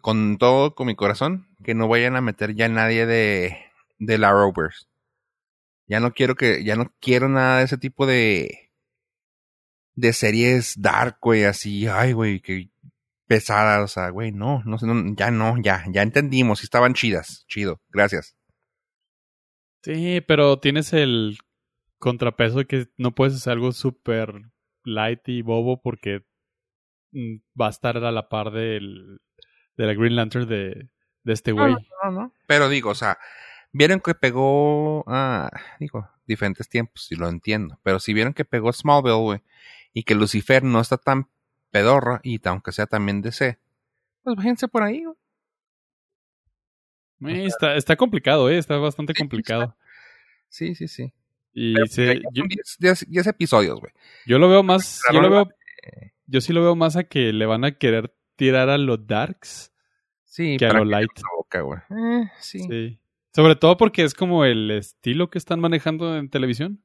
[0.00, 3.58] con todo, con mi corazón, que no vayan a meter ya nadie de,
[3.98, 4.88] de la Rovers.
[5.86, 8.72] Ya no quiero que, ya no quiero nada de ese tipo de,
[9.94, 12.71] de series dark, güey, así, ay, güey, que
[13.26, 17.80] pesadas, o sea, güey, no, no, no, ya no, ya, ya entendimos, estaban chidas, chido,
[17.90, 18.36] gracias.
[19.82, 21.38] Sí, pero tienes el
[21.98, 24.52] contrapeso de que no puedes hacer algo súper
[24.84, 26.24] light y bobo porque
[27.12, 29.20] mm, va a estar a la par del,
[29.76, 30.90] de la Green Lantern de,
[31.24, 31.72] de este güey.
[31.72, 33.18] No, no, no, Pero digo, o sea,
[33.72, 38.72] vieron que pegó, ah, digo, diferentes tiempos, y lo entiendo, pero si vieron que pegó
[38.72, 39.42] Smallville, güey,
[39.92, 41.28] y que Lucifer no está tan
[41.72, 43.58] pedorra y aunque sea también DC,
[44.22, 45.04] pues fíjense por ahí.
[47.18, 47.46] güey.
[47.46, 48.58] está, está complicado, ¿eh?
[48.58, 49.74] Está bastante complicado.
[50.48, 51.12] Sí, sí, sí.
[51.52, 52.44] Y Pero, se, yo,
[52.78, 53.92] 10 episodios, güey.
[54.26, 55.00] Yo lo veo más.
[55.12, 55.48] Yo, lo veo,
[56.26, 59.72] yo sí lo veo más a que le van a querer tirar a los darks
[60.24, 61.10] sí, que a los light.
[61.36, 62.60] Boca, eh, sí.
[62.60, 62.98] sí.
[63.34, 66.82] Sobre todo porque es como el estilo que están manejando en televisión.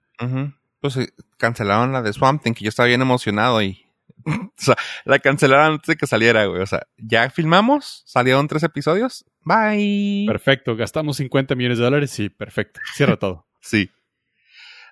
[0.80, 3.87] Pues eh, cancelaron la de Swamp Thing, que yo estaba bien emocionado y
[4.52, 6.62] o sea, la cancelaron antes de que saliera, güey.
[6.62, 9.26] O sea, ya filmamos, salieron tres episodios.
[9.42, 10.26] Bye.
[10.28, 12.12] Perfecto, gastamos 50 millones de dólares.
[12.12, 12.80] Sí, perfecto.
[12.94, 13.48] Cierra todo.
[13.62, 13.90] Sí.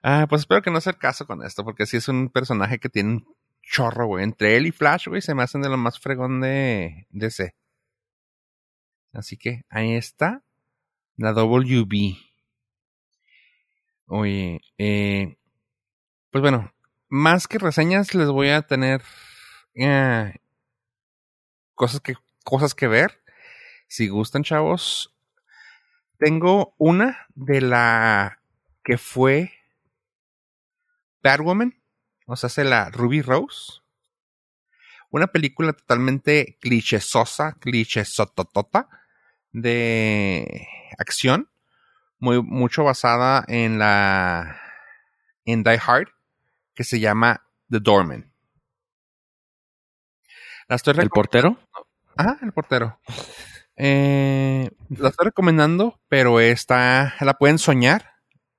[0.02, 2.80] Ah, pues espero que no sea el caso con esto, porque sí es un personaje
[2.80, 4.24] que tiene un chorro, güey.
[4.24, 7.56] Entre él y Flash, güey, se me hacen de lo más fregón de DC.
[9.14, 10.44] Así que ahí está
[11.18, 12.16] la WB.
[14.08, 15.38] Oye, eh,
[16.30, 16.75] pues bueno,
[17.16, 19.02] más que reseñas les voy a tener
[19.74, 20.34] eh,
[21.74, 23.22] cosas que cosas que ver.
[23.88, 25.16] Si gustan, chavos,
[26.18, 28.42] tengo una de la
[28.84, 29.54] que fue
[31.24, 31.82] Batwoman,
[32.28, 33.82] o sea, hace la Ruby Rose.
[35.10, 38.90] Una película totalmente clichésosa, clichésototota
[39.54, 41.50] de acción,
[42.20, 44.60] muy, mucho basada en la
[45.46, 46.15] en Die Hard,
[46.76, 48.32] que se llama The Doorman.
[50.68, 51.58] La estoy ¿El portero?
[52.18, 53.00] Ah, el portero.
[53.78, 58.14] Eh, la estoy recomendando, pero esta la pueden soñar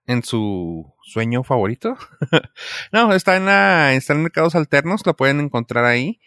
[0.05, 1.97] en su sueño favorito.
[2.93, 6.21] no, está en la está en mercados alternos, la pueden encontrar ahí.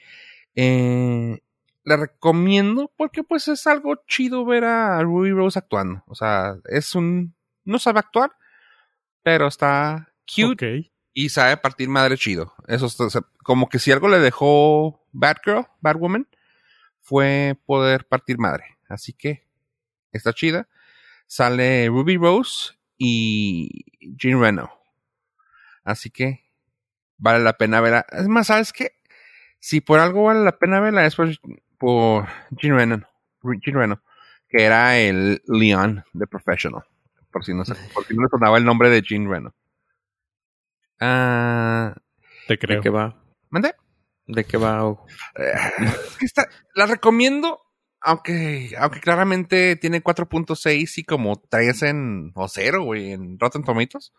[0.55, 1.37] Eh,
[1.83, 6.03] le recomiendo porque pues es algo chido ver a Ruby Rose actuando.
[6.07, 7.35] O sea, es un...
[7.65, 8.31] no sabe actuar,
[9.21, 12.53] pero está cute y sabe partir madre chido.
[12.65, 16.29] Eso es como que si algo le dejó Batgirl, Batwoman,
[17.01, 18.77] fue poder partir madre.
[18.87, 19.45] Así que
[20.13, 20.69] está chida.
[21.27, 24.71] Sale Ruby Rose y Jean Reno.
[25.83, 26.45] Así que
[27.17, 28.05] vale la pena verla.
[28.11, 28.93] Es más, ¿sabes qué?
[29.59, 31.29] Si por algo vale la pena verla es por
[31.77, 32.27] por
[32.57, 33.07] Gene Reno,
[33.61, 34.01] Gene Reno,
[34.47, 36.83] que era el Leon de Professional.
[37.29, 39.53] Por si no, se, por si no le sonaba el nombre de Gene Reno.
[40.99, 41.95] Ah,
[42.47, 42.77] Te creo.
[42.77, 43.21] ¿De qué va?
[43.49, 43.73] ¿Mande?
[44.27, 44.95] ¿De qué va?
[46.21, 47.59] está, la recomiendo,
[48.01, 54.13] aunque, aunque claramente tiene 4.6 y como 3 en, o 0, güey, en Rotten Tomatoes.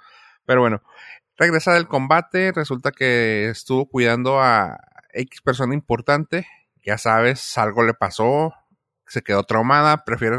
[0.44, 0.82] Pero bueno,
[1.36, 4.78] regresa del combate, resulta que estuvo cuidando a
[5.12, 6.46] X persona importante
[6.84, 8.54] ya sabes, algo le pasó,
[9.06, 10.36] se quedó traumada, prefiere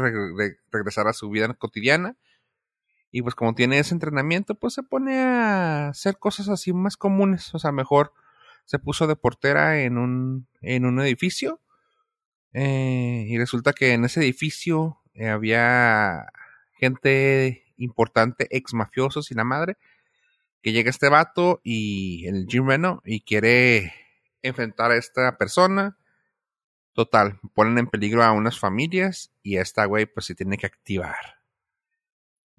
[0.70, 2.16] regresar a su vida cotidiana.
[3.12, 7.54] Y pues como tiene ese entrenamiento, pues se pone a hacer cosas así más comunes.
[7.54, 8.12] O sea, mejor
[8.64, 11.60] se puso de portera en un, en un edificio.
[12.54, 16.26] Eh, y resulta que en ese edificio eh, había
[16.72, 19.76] gente importante, ex mafiosos y la madre,
[20.62, 23.92] que llega este vato y el Jim Reno y quiere
[24.42, 25.96] enfrentar a esta persona
[26.94, 31.41] Total, ponen en peligro a unas familias y esta güey pues se tiene que activar.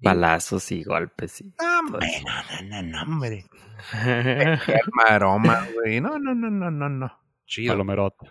[0.00, 1.54] Balazos y golpes y...
[1.60, 3.46] No, hombre, no, no, no, hombre.
[4.92, 6.00] maroma, güey.
[6.00, 7.18] No, no, no, no, no, no.
[7.46, 7.72] Chido.
[7.72, 8.26] Palomerota.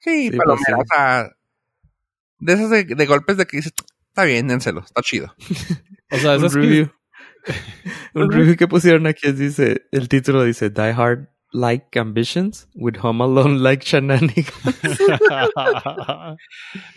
[0.00, 0.78] Sí, sí pues palomera.
[0.78, 1.30] O sea,
[2.38, 3.72] de esos de, golpes de que dices,
[4.08, 5.34] está bien, dénselo, está chido.
[6.10, 6.90] o sea, eso es review.
[8.14, 13.22] Un review que pusieron aquí dice, el título dice Die Hard like ambitions with Home
[13.22, 14.50] Alone like shenanigans.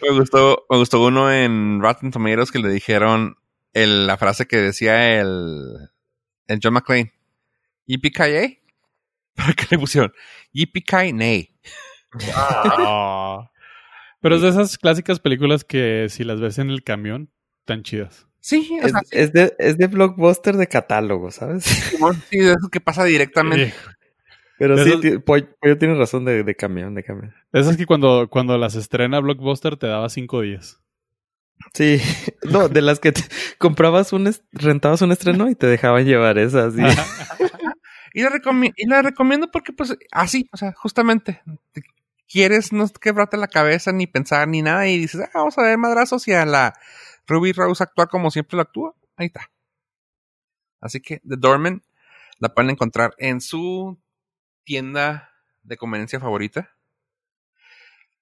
[0.02, 3.38] me gustó, me gustó uno en Rotten Tomatoes que le dijeron
[3.74, 5.90] el, la frase que decía el,
[6.48, 7.14] el John McClane.
[7.86, 8.12] yippee
[9.36, 10.14] ¿Para qué le pusieron?
[10.52, 11.56] yippee nay
[12.36, 13.50] ah.
[14.22, 17.30] Pero es de esas clásicas películas que si las ves en el camión,
[17.66, 18.28] tan chidas.
[18.42, 21.64] Sí, es, es, de, es de blockbuster de catálogo, ¿sabes?
[21.66, 23.74] Sí, de eso que pasa directamente.
[24.60, 25.48] Pero sí, Pollo,
[25.80, 27.34] tiene razón de, de, camión, de camión.
[27.54, 30.82] Eso es que cuando, cuando las estrena Blockbuster te daba cinco días.
[31.74, 32.02] Sí,
[32.44, 33.14] no, de las que
[33.58, 36.74] comprabas un, rentabas un estreno y te dejaban llevar esas.
[38.14, 38.42] y, la
[38.76, 41.42] y la recomiendo porque, pues, así, o sea, justamente,
[42.28, 45.78] quieres no quebrarte la cabeza ni pensar ni nada y dices, ah, vamos a ver
[45.78, 46.74] madrazos y a la
[47.28, 48.96] Ruby Rose actuar como siempre lo actúa.
[49.18, 49.52] Ahí está.
[50.80, 51.82] Así que The Dorman
[52.40, 54.00] la pueden encontrar en su
[54.64, 55.32] tienda
[55.64, 56.76] de conveniencia favorita.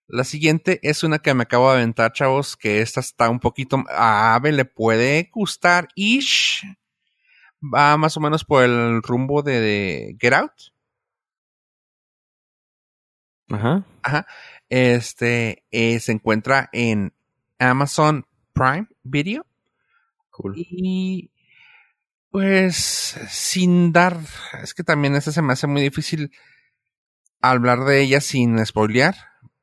[0.07, 3.83] La siguiente es una que me acabo de aventar, chavos, que esta está un poquito...
[3.89, 5.89] A Ave le puede gustar.
[5.95, 6.63] Ish.
[7.61, 10.51] Va más o menos por el rumbo de, Get Out.
[13.49, 13.85] Ajá.
[14.01, 14.27] Ajá.
[14.69, 17.13] Este eh, se encuentra en
[17.59, 19.45] Amazon Prime Video.
[20.29, 20.53] Cool.
[20.55, 21.31] Y
[22.29, 24.19] pues sin dar,
[24.61, 26.31] es que también ese se me hace muy difícil
[27.41, 29.15] hablar de ella sin spoilear,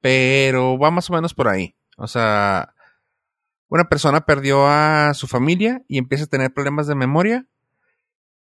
[0.05, 1.75] pero va más o menos por ahí.
[1.97, 2.75] O sea,
[3.69, 7.47] una persona perdió a su familia y empieza a tener problemas de memoria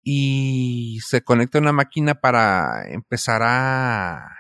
[0.04, 4.36] y se conecta a una máquina para empezar a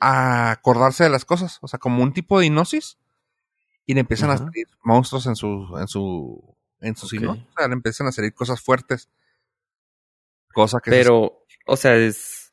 [0.00, 2.96] a acordarse de las cosas, o sea, como un tipo de hipnosis,
[3.84, 7.10] y le empiezan a salir monstruos en su, en su, en su Ok.
[7.10, 9.10] signo, o sea, le empiezan a salir cosas fuertes.
[10.54, 12.43] Cosa que se- Pero, o sea, es.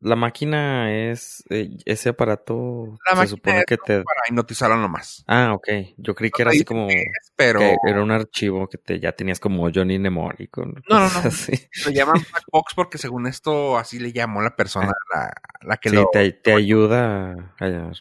[0.00, 1.42] La máquina es.
[1.50, 4.02] eh, ese aparato La se máquina supone que te.
[4.04, 5.24] para hipnotizarlo nomás.
[5.26, 5.68] Ah, ok.
[5.96, 6.86] Yo creí que era así como.
[6.86, 10.46] dicen que es, pero que era un archivo que te ya tenías como Johnny Nemori
[10.48, 10.74] con.
[10.88, 11.18] No, no, no.
[11.24, 11.52] así.
[11.84, 15.32] lo llaman Black Box porque según esto así le llamó la persona, la,
[15.62, 16.08] la que Sí, lo...
[16.12, 17.64] te, te ayuda a.
[17.64, 17.92] a-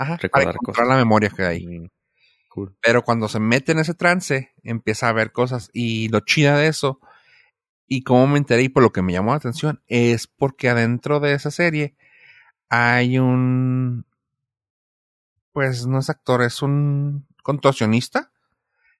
[0.00, 0.88] Ajá, para recordar encontrar cosas.
[0.88, 1.66] la memoria que hay.
[1.66, 1.88] Mm,
[2.50, 2.76] Cool.
[2.82, 5.70] Pero cuando se mete en ese trance, empieza a ver cosas.
[5.72, 7.00] Y lo chida de eso,
[7.88, 11.20] y cómo me enteré y por lo que me llamó la atención, es porque adentro
[11.20, 11.96] de esa serie
[12.68, 14.06] hay un.
[15.52, 18.30] Pues no es actor, es un contorsionista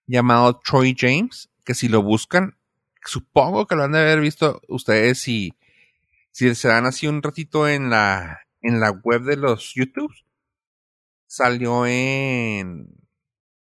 [0.06, 1.50] llamado Troy James.
[1.64, 2.56] Que si lo buscan,
[3.04, 5.52] supongo que lo han de haber visto ustedes si,
[6.32, 10.14] si se dan así un ratito en la, en la web de los YouTube.
[11.26, 12.98] Salió en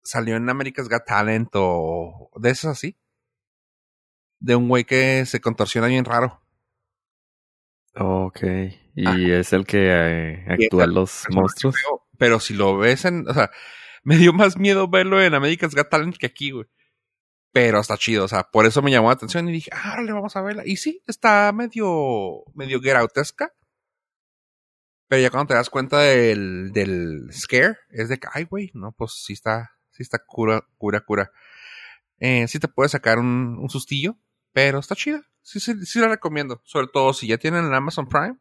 [0.03, 2.97] salió en America's Got Talent o de esas así.
[4.45, 6.43] De un güey que se contorsiona bien raro.
[7.97, 8.43] Ok.
[8.95, 9.39] Y Ah.
[9.39, 11.77] es el que eh, actúa los monstruos.
[12.19, 13.51] Pero si lo ves en, o sea,
[14.05, 16.67] me dio más miedo verlo en America's Got Talent que aquí, güey.
[17.53, 20.13] Pero está chido, o sea, por eso me llamó la atención y dije, ah, le
[20.13, 20.63] vamos a verla.
[20.67, 23.51] Y sí, está medio, medio get outesca.
[25.09, 28.93] Pero ya cuando te das cuenta del, del scare, es de que, ay, güey, no,
[28.93, 31.31] pues sí está, sí está cura, cura, cura.
[32.19, 34.19] Eh, sí te puede sacar un, un sustillo,
[34.55, 35.21] pero está chida.
[35.43, 36.63] Sí, sí, sí la recomiendo.
[36.65, 38.39] Sobre todo si ya tienen el Amazon Prime.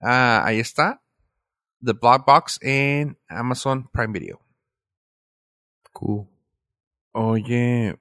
[0.00, 1.02] Ah, ahí está.
[1.84, 4.40] The Black Box en Amazon Prime Video.
[5.92, 6.26] Cool.
[7.12, 7.98] Oye,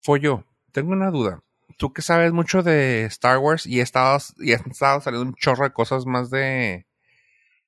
[0.00, 1.42] Follo, tengo una duda.
[1.76, 5.72] Tú que sabes mucho de Star Wars y, estabas, y estado saliendo un chorro de
[5.72, 6.86] cosas más de,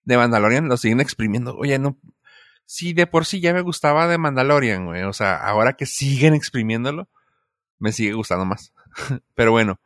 [0.05, 1.57] de Mandalorian, lo siguen exprimiendo.
[1.57, 1.99] Oye, no.
[2.67, 5.03] Si de por sí ya me gustaba de Mandalorian, güey.
[5.03, 7.09] O sea, ahora que siguen exprimiéndolo,
[7.79, 8.73] me sigue gustando más.
[9.35, 9.81] Pero bueno,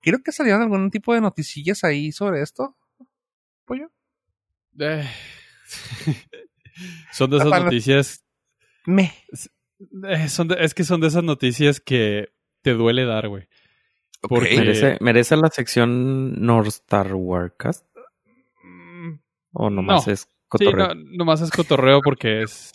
[0.00, 2.76] creo que salieron algún tipo de noticillas ahí sobre esto.
[3.64, 3.90] Pollo.
[4.78, 5.08] Eh,
[7.12, 8.24] son de esas noticias.
[8.86, 9.12] Me.
[10.08, 13.48] eh, son de- es que son de esas noticias que te duele dar, güey.
[14.22, 14.56] Porque-.
[14.56, 17.86] ¿Merece, ¿Merece la sección North Star Warcast?
[18.62, 19.14] Mm,
[19.52, 20.12] ¿O nomás No.
[20.12, 20.94] es Sí, cotorreo?
[20.94, 22.72] no, nomás es cotorreo porque es,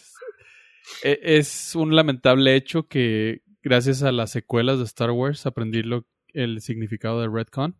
[1.04, 6.06] e- es un lamentable hecho que gracias a las secuelas de Star Wars aprendí lo,
[6.34, 7.80] el significado de Redcon.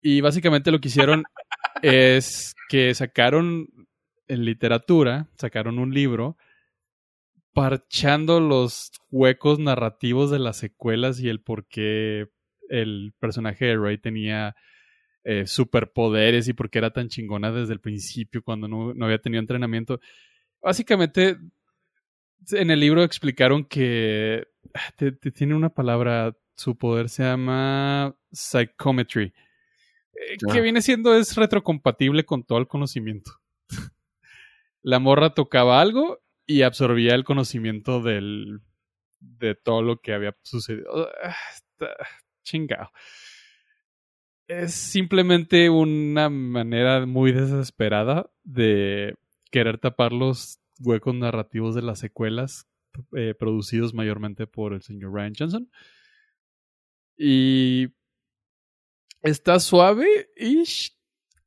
[0.00, 1.24] Y básicamente lo que hicieron
[1.82, 3.68] es que sacaron
[4.28, 6.36] en literatura, sacaron un libro
[7.52, 12.28] parchando los huecos narrativos de las secuelas y el por qué
[12.68, 14.54] el personaje de Rey tenía
[15.24, 19.20] eh, superpoderes y por qué era tan chingona desde el principio cuando no, no había
[19.20, 20.00] tenido entrenamiento.
[20.62, 21.38] Básicamente,
[22.52, 28.16] en el libro explicaron que ah, te- te- tiene una palabra, su poder se llama
[28.32, 29.32] psychometry,
[30.14, 30.62] eh, que Ah.
[30.62, 33.32] viene siendo es retrocompatible con todo el conocimiento.
[34.82, 38.60] La morra tocaba algo y absorbía el conocimiento del,
[39.20, 41.08] de todo lo que había sucedido.
[41.22, 41.94] Ah, está
[42.44, 42.90] chingado.
[44.46, 49.14] Es simplemente una manera muy desesperada de
[49.50, 52.68] querer tapar los huecos narrativos de las secuelas
[53.16, 55.70] eh, producidos mayormente por el señor Ryan Johnson.
[57.16, 57.88] Y
[59.22, 60.96] está suave ish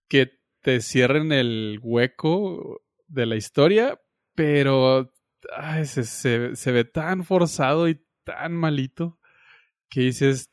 [0.07, 3.99] que te cierren el hueco de la historia,
[4.35, 5.11] pero
[5.55, 9.19] ay, se, se, se ve tan forzado y tan malito
[9.89, 10.51] que dices,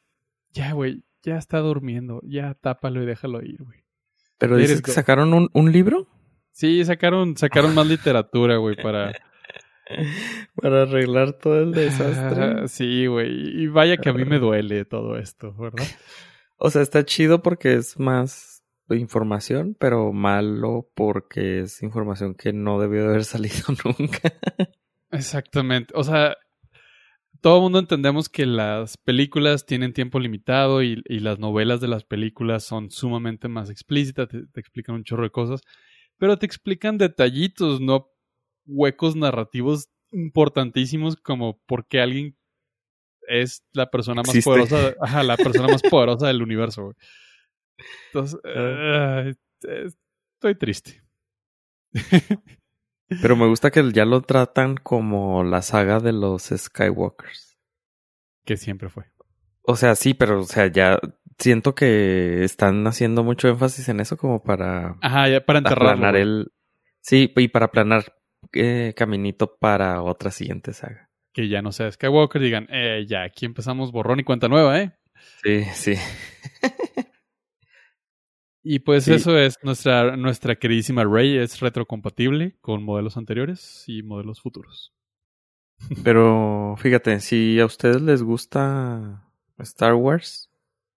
[0.50, 3.84] ya, güey, ya está durmiendo, ya tápalo y déjalo ir, güey.
[4.38, 6.08] ¿Pero dices que sacaron un, un libro?
[6.58, 9.14] Sí, sacaron, sacaron más literatura, güey, para...
[10.56, 12.66] Para arreglar todo el desastre.
[12.66, 13.62] Sí, güey.
[13.62, 15.84] Y vaya que a mí me duele todo esto, ¿verdad?
[16.60, 22.80] O sea, está chido porque es más información, pero malo porque es información que no
[22.80, 24.32] debió de haber salido nunca.
[25.12, 25.94] Exactamente.
[25.96, 26.36] O sea,
[27.40, 31.86] todo el mundo entendemos que las películas tienen tiempo limitado y, y las novelas de
[31.86, 35.60] las películas son sumamente más explícitas, te, te explican un chorro de cosas,
[36.18, 38.10] pero te explican detallitos, no
[38.66, 42.36] huecos narrativos importantísimos como por qué alguien
[43.28, 44.48] es la persona más Existe.
[44.50, 46.94] poderosa, ajá, la persona más poderosa del universo, güey.
[48.06, 49.24] Entonces, Ah.
[49.62, 51.02] estoy triste.
[53.22, 57.58] Pero me gusta que ya lo tratan como la saga de los Skywalkers.
[58.44, 59.04] que siempre fue.
[59.62, 60.98] O sea, sí, pero o sea, ya
[61.38, 64.96] siento que están haciendo mucho énfasis en eso como para...
[65.00, 66.16] Ajá, ya para enterrarlo.
[66.16, 66.52] el...
[67.00, 68.14] Sí, y para planar
[68.52, 71.10] eh, caminito para otra siguiente saga.
[71.32, 74.92] Que ya no sea Skywalker, digan, eh, ya aquí empezamos borrón y cuenta nueva, ¿eh?
[75.42, 75.94] Sí, sí.
[78.62, 84.40] y pues eso es nuestra, nuestra queridísima Rey, es retrocompatible con modelos anteriores y modelos
[84.40, 84.92] futuros.
[86.02, 90.47] Pero fíjate, si a ustedes les gusta Star Wars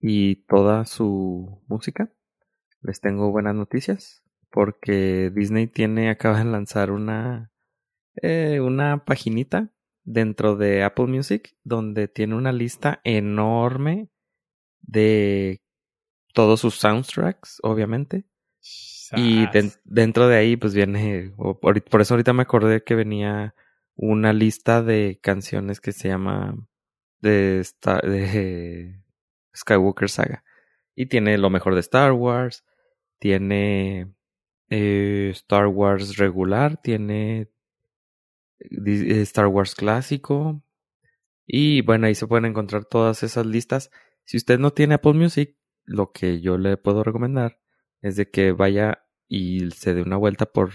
[0.02, 2.12] y toda su música,
[2.82, 7.52] les tengo buenas noticias porque Disney tiene acaba de lanzar una
[8.16, 9.72] eh, una paginita
[10.04, 14.10] dentro de Apple Music donde tiene una lista enorme
[14.82, 15.62] de
[16.34, 18.26] todos sus soundtracks, obviamente.
[19.14, 19.46] Y
[19.84, 21.34] dentro de ahí, pues viene.
[21.36, 23.54] Por eso ahorita me acordé que venía
[23.96, 26.56] una lista de canciones que se llama
[27.20, 27.66] de,
[28.04, 29.01] de
[29.56, 30.44] Skywalker Saga.
[30.96, 32.66] Y tiene lo mejor de Star Wars,
[33.20, 34.14] tiene
[34.70, 37.50] eh, Star Wars regular, tiene
[38.60, 40.62] eh, Star Wars clásico.
[41.46, 43.92] Y bueno, ahí se pueden encontrar todas esas listas.
[44.26, 47.60] Si usted no tiene Apple Music, lo que yo le puedo recomendar
[48.02, 50.72] es de que vaya y se dé una vuelta por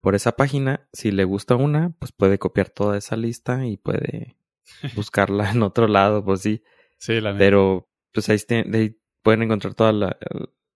[0.00, 0.88] por esa página.
[0.92, 4.36] Si le gusta una, pues puede copiar toda esa lista y puede
[4.96, 6.62] buscarla en otro lado, pues sí.
[7.00, 8.38] Sí, la Pero pues ahí,
[9.22, 10.14] pueden encontrar todos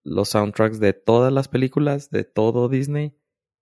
[0.04, 3.14] los soundtracks de todas las películas, de todo Disney,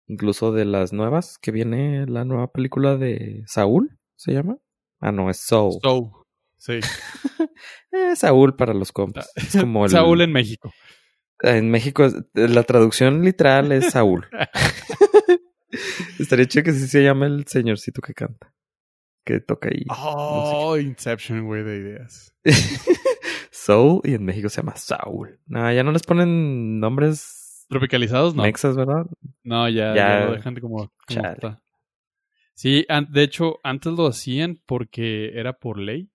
[0.08, 4.58] incluso de las nuevas, que viene la nueva película de Saúl, ¿se llama?
[5.00, 5.80] Ah, no, es Soul.
[5.82, 6.12] Soul,
[6.58, 6.74] sí.
[7.92, 9.32] eh, Saúl para los compas.
[9.36, 10.72] Es como Saúl en México.
[11.40, 14.28] En México, la traducción literal es Saúl.
[16.20, 18.54] Estaría chido que sí se llame el señorcito que canta.
[19.24, 19.86] Que toca ahí.
[19.90, 22.36] Oh, Inception, güey, de ideas.
[23.52, 25.40] Soul y en México se llama Saul.
[25.46, 28.44] No, ya no les ponen nombres tropicalizados, no.
[28.44, 29.06] Mexas, ¿verdad?
[29.44, 31.62] No, ya, ya, lo dejan como, como
[32.56, 36.10] Sí, de hecho, antes lo hacían porque era por ley.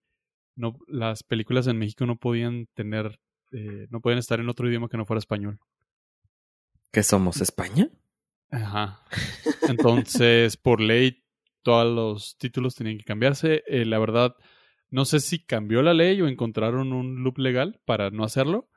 [0.54, 3.18] No, las películas en México no podían tener,
[3.52, 5.58] eh, no podían estar en otro idioma que no fuera español.
[6.92, 7.88] ¿Qué somos, España?
[8.50, 9.02] Ajá.
[9.68, 11.22] Entonces, por ley,
[11.62, 13.62] todos los títulos tenían que cambiarse.
[13.66, 14.36] Eh, la verdad,
[14.90, 18.68] no sé si cambió la ley o encontraron un loop legal para no hacerlo.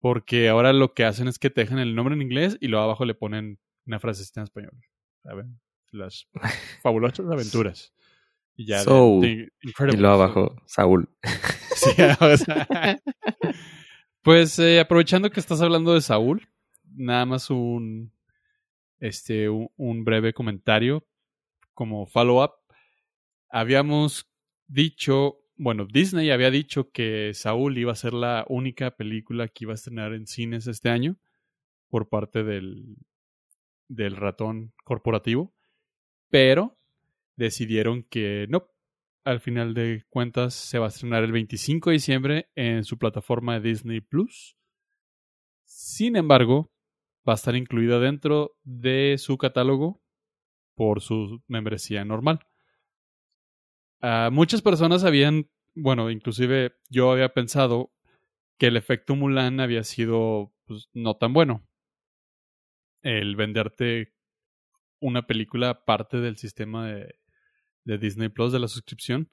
[0.00, 2.84] Porque ahora lo que hacen es que te dejan el nombre en inglés y luego
[2.84, 4.72] abajo le ponen una frase en español.
[5.22, 5.60] ¿Saben?
[5.90, 6.28] Las
[6.82, 7.94] fabulosas aventuras.
[8.56, 8.82] Y ya.
[8.82, 9.48] y
[9.96, 11.08] luego abajo, Saúl.
[11.76, 11.90] Sí,
[14.22, 16.48] pues eh, aprovechando que estás hablando de Saúl,
[16.84, 18.12] nada más un,
[18.98, 21.06] este, un, breve comentario
[21.76, 22.54] como follow-up.
[23.48, 24.28] Habíamos
[24.66, 29.72] dicho, bueno, Disney había dicho que Saúl iba a ser la única película que iba
[29.72, 31.18] a estrenar en cines este año
[31.88, 32.96] por parte del,
[33.88, 35.54] del ratón corporativo,
[36.30, 36.76] pero
[37.36, 38.66] decidieron que no.
[39.22, 43.60] Al final de cuentas se va a estrenar el 25 de diciembre en su plataforma
[43.60, 44.56] Disney Plus.
[45.64, 46.72] Sin embargo,
[47.28, 50.00] va a estar incluida dentro de su catálogo
[50.76, 52.46] por su membresía normal.
[54.00, 57.92] Ah, muchas personas habían, bueno, inclusive yo había pensado
[58.58, 61.66] que el efecto Mulan había sido pues, no tan bueno.
[63.02, 64.14] El venderte
[65.00, 67.16] una película aparte del sistema de,
[67.84, 69.30] de Disney Plus, de la suscripción.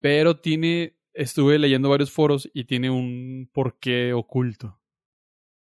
[0.00, 4.80] Pero tiene, estuve leyendo varios foros y tiene un porqué oculto.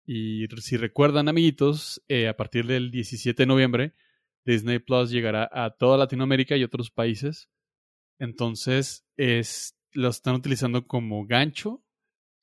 [0.07, 3.95] Y si recuerdan, amiguitos, eh, a partir del 17 de noviembre,
[4.45, 7.49] Disney Plus llegará a toda Latinoamérica y otros países.
[8.19, 11.83] Entonces, es, lo están utilizando como gancho,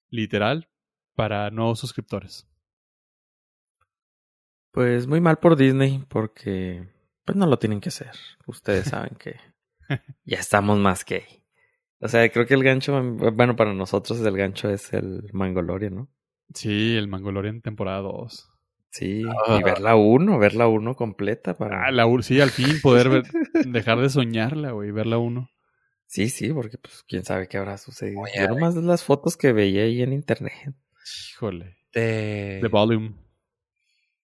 [0.10, 0.70] literal,
[1.16, 2.48] para nuevos suscriptores.
[4.72, 6.88] Pues muy mal por Disney, porque
[7.26, 8.12] pues no lo tienen que hacer.
[8.48, 9.36] Ustedes saben que
[10.26, 11.44] ya estamos más que
[12.00, 13.02] O sea, creo que el gancho,
[13.34, 16.10] bueno, para nosotros el gancho es el Mangoloria, ¿no?
[16.54, 18.51] Sí, el Mangolorian temporada 2.
[18.92, 19.62] Sí, y ah.
[19.64, 21.88] ver la 1, ver la 1 completa para...
[21.88, 23.24] Ah, la sí, al fin poder ver,
[23.66, 25.50] dejar de soñarla, güey, ver la 1.
[26.08, 28.22] Sí, sí, porque pues quién sabe qué habrá sucedido.
[28.38, 30.76] Yo nomás de las fotos que veía ahí en internet.
[31.30, 31.78] Híjole.
[31.94, 32.60] De...
[32.62, 33.14] The Volume.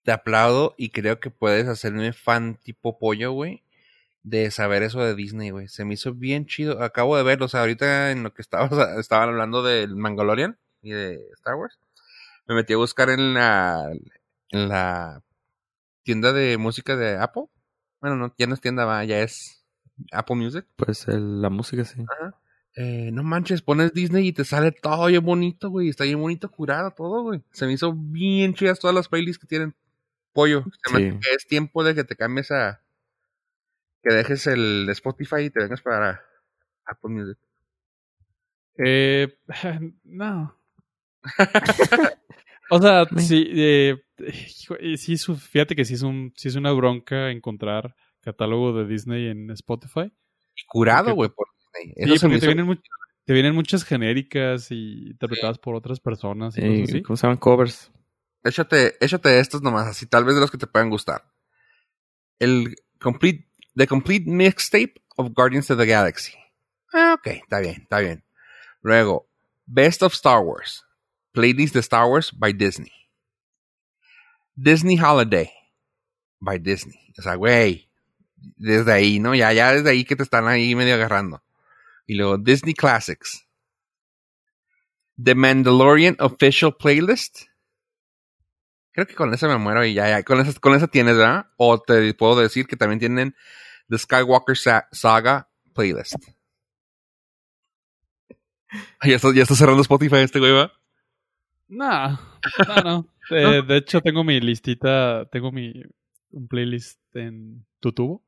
[0.03, 3.63] Te aplaudo y creo que puedes hacerme fan tipo pollo, güey,
[4.23, 5.69] de saber eso de Disney, güey.
[5.69, 6.83] Se me hizo bien chido.
[6.83, 10.91] Acabo de verlo, o sea, ahorita en lo que estabas, estaban hablando del Mangolorian y
[10.91, 11.79] de Star Wars
[12.47, 13.91] me metí a buscar en la,
[14.49, 15.23] en la
[16.03, 17.45] tienda de música de Apple.
[18.01, 19.65] Bueno, no, ya no es tienda, va, ya es
[20.11, 20.65] Apple Music.
[20.75, 22.03] Pues la música, sí.
[22.75, 25.89] eh, no manches, pones Disney y te sale todo bien bonito, güey.
[25.89, 27.43] Está bien bonito curado todo, güey.
[27.51, 29.75] Se me hizo bien chidas todas las playlists que tienen.
[30.33, 31.07] Pollo, se me Sí.
[31.09, 32.81] hace que es tiempo de que te cambies a...
[34.03, 36.21] Que dejes el Spotify y te vengas para
[36.85, 37.37] Apple Music.
[38.77, 39.35] Eh,
[40.03, 40.55] no.
[42.69, 43.95] o sea, Me- sí, eh,
[44.97, 48.85] sí es un- fíjate que sí es, un, sí es una bronca encontrar catálogo de
[48.87, 50.11] Disney en Spotify.
[50.55, 51.93] Y curado, güey, por Disney.
[51.95, 52.81] Sí, Eso se me porque te vienen,
[53.25, 57.01] te vienen muchas genéricas y interpretadas por otras personas y Eh, cosas así.
[57.03, 57.37] ¿Cómo se llaman?
[57.37, 57.91] Covers.
[58.43, 61.23] Échate, échate estos nomás, así tal vez de los que te puedan gustar.
[62.39, 66.33] El complete, The Complete Mixtape of Guardians of the Galaxy.
[66.93, 68.23] Ah, ok, está bien, está bien.
[68.81, 69.27] Luego,
[69.65, 70.85] Best of Star Wars.
[71.37, 72.91] Playlist de Star Wars by Disney.
[74.55, 75.51] Disney Holiday
[76.39, 77.13] by Disney.
[77.15, 77.87] O sea, güey,
[78.55, 79.35] desde ahí, ¿no?
[79.35, 81.43] Ya, ya desde ahí que te están ahí medio agarrando.
[82.07, 83.45] Y luego Disney Classics.
[85.23, 87.41] The Mandalorian Official Playlist.
[88.93, 90.23] Creo que con esa me muero y ya, ya.
[90.23, 91.51] Con esa, con esa tienes, ¿verdad?
[91.57, 93.35] O te puedo decir que también tienen
[93.89, 96.15] The Skywalker Sa- Saga Playlist.
[98.99, 100.71] Ay, Ya está, ya está cerrando Spotify este güey, ¿va?
[101.67, 102.19] No,
[102.67, 103.07] no, no.
[103.29, 105.73] Eh, de hecho, tengo mi listita, tengo mi
[106.31, 108.23] un playlist en Tutubo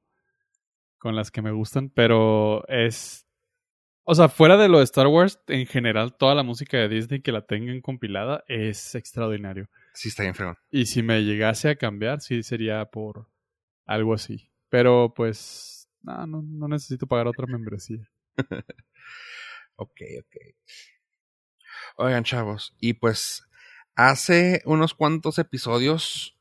[0.97, 3.25] con las que me gustan, pero es.
[4.03, 7.21] O sea, fuera de lo de Star Wars, en general, toda la música de Disney
[7.21, 9.69] que la tengan compilada es extraordinario.
[9.93, 10.55] Sí, está bien fregón.
[10.71, 13.27] Y si me llegase a cambiar, sí sería por
[13.85, 14.49] algo así.
[14.69, 18.09] Pero pues, no, no, no necesito pagar otra membresía.
[19.81, 20.35] Ok, ok.
[22.01, 23.43] Oigan, chavos, y pues
[23.93, 26.39] hace unos cuantos episodios,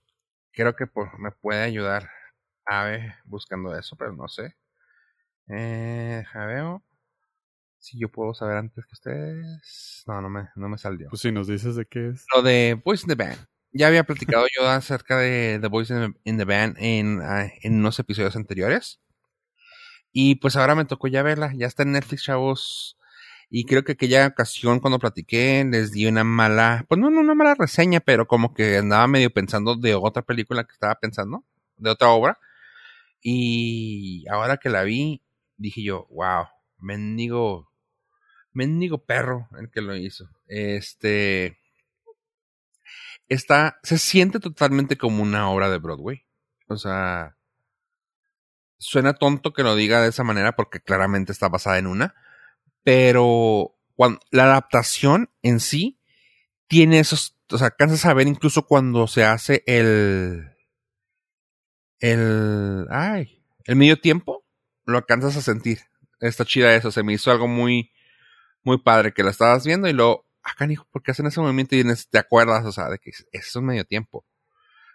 [0.52, 2.08] creo que pues, me puede ayudar
[2.64, 4.54] Ave buscando eso, pero no sé.
[5.48, 6.84] Eh, deja veo.
[7.78, 10.04] Si yo puedo saber antes que ustedes.
[10.06, 11.08] No, no me, no me salió.
[11.08, 12.24] Pues si nos dices de qué es.
[12.36, 13.44] Lo de Voice in the Band.
[13.72, 17.50] Ya había platicado yo acerca de The Voice in the, in the Band en, ah,
[17.62, 19.00] en unos episodios anteriores.
[20.12, 21.52] Y pues ahora me tocó ya verla.
[21.56, 22.97] Ya está en Netflix, chavos.
[23.50, 27.34] Y creo que aquella ocasión cuando platiqué les di una mala, pues no, no una
[27.34, 31.44] mala reseña, pero como que andaba medio pensando de otra película que estaba pensando,
[31.76, 32.38] de otra obra.
[33.22, 35.22] Y ahora que la vi,
[35.56, 36.46] dije yo, wow,
[36.78, 37.72] mendigo,
[38.52, 40.28] mendigo perro el que lo hizo.
[40.46, 41.58] Este,
[43.28, 46.24] está, se siente totalmente como una obra de Broadway.
[46.68, 47.36] O sea,
[48.78, 52.14] suena tonto que lo diga de esa manera porque claramente está basada en una,
[52.88, 56.00] pero cuando, la adaptación en sí
[56.68, 60.56] tiene esos, o sea, alcanzas a ver incluso cuando se hace el,
[61.98, 64.46] el, ay, el medio tiempo,
[64.86, 65.80] lo alcanzas a sentir.
[66.20, 67.92] Está chida eso, se me hizo algo muy,
[68.62, 71.76] muy padre que la estabas viendo y luego, acá hijo, ¿por qué hacen ese movimiento?
[71.76, 74.24] Y te acuerdas, o sea, de que es un medio tiempo.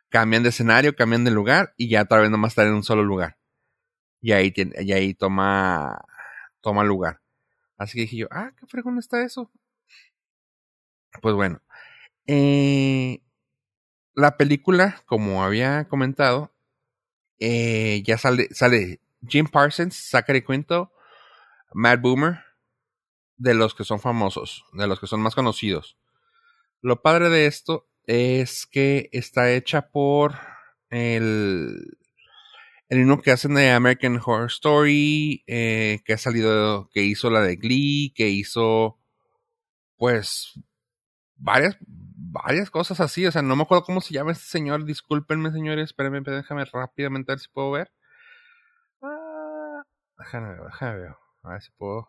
[0.09, 3.03] Cambian de escenario, cambian de lugar y ya otra vez nomás estar en un solo
[3.03, 3.37] lugar.
[4.19, 6.03] Y ahí, y ahí toma,
[6.59, 7.22] toma lugar.
[7.77, 9.51] Así que dije yo, ah, qué fregón está eso.
[11.21, 11.61] Pues bueno,
[12.27, 13.21] eh,
[14.13, 16.53] la película, como había comentado,
[17.39, 20.91] eh, ya sale, sale Jim Parsons, Zachary Quinto,
[21.73, 22.39] Matt Boomer,
[23.37, 25.97] de los que son famosos, de los que son más conocidos.
[26.81, 30.35] Lo padre de esto es que está hecha por
[30.89, 31.97] el,
[32.93, 37.41] el mismo que hacen de American Horror Story, eh, que ha salido, que hizo la
[37.41, 38.99] de Glee, que hizo,
[39.97, 40.53] pues,
[41.35, 43.25] varias, varias cosas así.
[43.25, 44.85] O sea, no me acuerdo cómo se llama este señor.
[44.85, 45.85] Discúlpenme, señores.
[45.85, 47.91] Espérenme, déjame rápidamente a ver si puedo ver.
[49.01, 49.81] Ah,
[50.19, 51.15] déjame ver, déjame ver.
[51.41, 52.07] A ver si puedo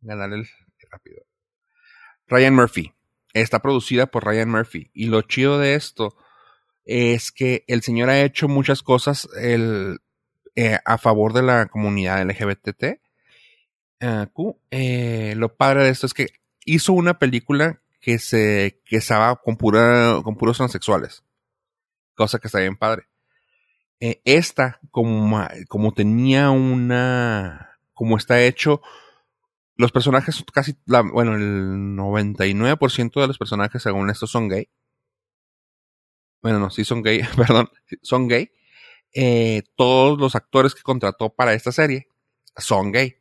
[0.00, 0.44] ganar el
[0.90, 1.22] rápido.
[2.26, 2.92] Ryan Murphy.
[3.32, 4.90] Está producida por Ryan Murphy.
[4.92, 6.16] Y lo chido de esto
[6.84, 10.00] es que el señor ha hecho muchas cosas el,
[10.56, 12.98] eh, a favor de la comunidad LGBT.
[14.32, 14.58] Q.
[14.70, 16.28] Eh, lo padre de esto es que
[16.64, 21.24] hizo una película que se que estaba con pura con puros transexuales.
[22.14, 23.08] Cosa que está bien padre.
[24.00, 27.78] Eh, esta, como, como tenía una.
[27.94, 28.82] como está hecho.
[29.76, 34.70] Los personajes casi, bueno, el 99% de los personajes según esto son gay.
[36.40, 37.68] Bueno, no, sí son gay, perdón,
[38.02, 38.50] son gay.
[39.12, 42.08] Eh, todos los actores que contrató para esta serie
[42.56, 43.16] son gay.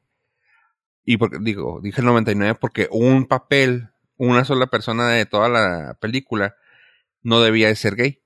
[1.05, 5.97] Y porque, digo, dije el 99 porque un papel, una sola persona de toda la
[5.99, 6.55] película
[7.21, 8.21] no debía de ser gay.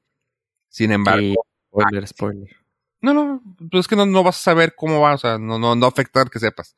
[0.69, 1.45] Sin embargo.
[1.69, 2.55] Spoiler, spoiler.
[3.01, 3.41] No, no,
[3.71, 5.85] pues es que no, no, vas a saber cómo va, o sea, no, no, no
[5.85, 6.75] afectar que sepas.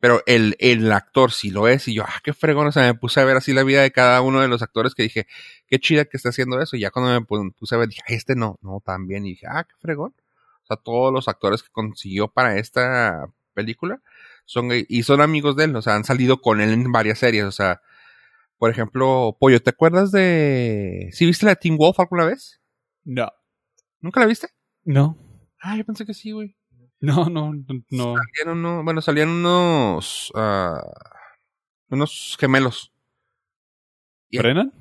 [0.00, 1.88] Pero el, el actor sí lo es.
[1.88, 2.68] Y yo, ah, qué fregón.
[2.68, 4.94] O sea, me puse a ver así la vida de cada uno de los actores
[4.94, 5.26] que dije,
[5.68, 6.76] qué chida que está haciendo eso.
[6.76, 9.26] Y ya cuando me puse a ver, dije, este no, no, también.
[9.26, 10.14] Y dije, ah, qué fregón.
[10.62, 14.00] O sea, todos los actores que consiguió para esta película
[14.44, 15.76] son y son amigos de él.
[15.76, 17.44] O sea, han salido con él en varias series.
[17.44, 17.80] O sea,
[18.58, 21.10] por ejemplo, Pollo, ¿te acuerdas de.
[21.12, 22.60] ¿Sí viste la Teen Wolf alguna vez?
[23.04, 23.30] No.
[24.00, 24.48] ¿Nunca la viste?
[24.84, 25.16] No.
[25.60, 26.54] Ah, yo pensé que sí, güey.
[27.00, 27.52] No, no,
[27.90, 28.16] no.
[28.16, 30.32] Salían unos, bueno, salían unos.
[30.34, 30.80] Uh,
[31.90, 32.92] unos gemelos.
[34.32, 34.72] ¿Brennan?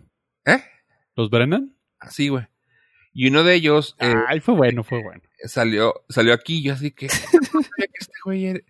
[1.18, 1.76] ¿Los Brennan?
[2.00, 2.46] Así, güey.
[3.12, 3.96] Y uno de ellos.
[4.00, 5.24] Eh, Ay, fue bueno, fue bueno.
[5.46, 7.08] Salió, salió aquí, yo así que.
[7.78, 8.64] que este güey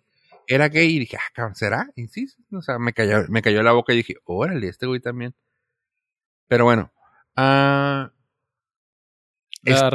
[0.47, 1.89] era, gay y dije, ah, cabrón, ¿será?
[2.09, 5.35] Sí, o sea, me cayó, me cayó la boca y dije, órale, este güey también.
[6.47, 6.93] Pero bueno.
[7.35, 8.07] uh,
[9.65, 9.89] ¿Está,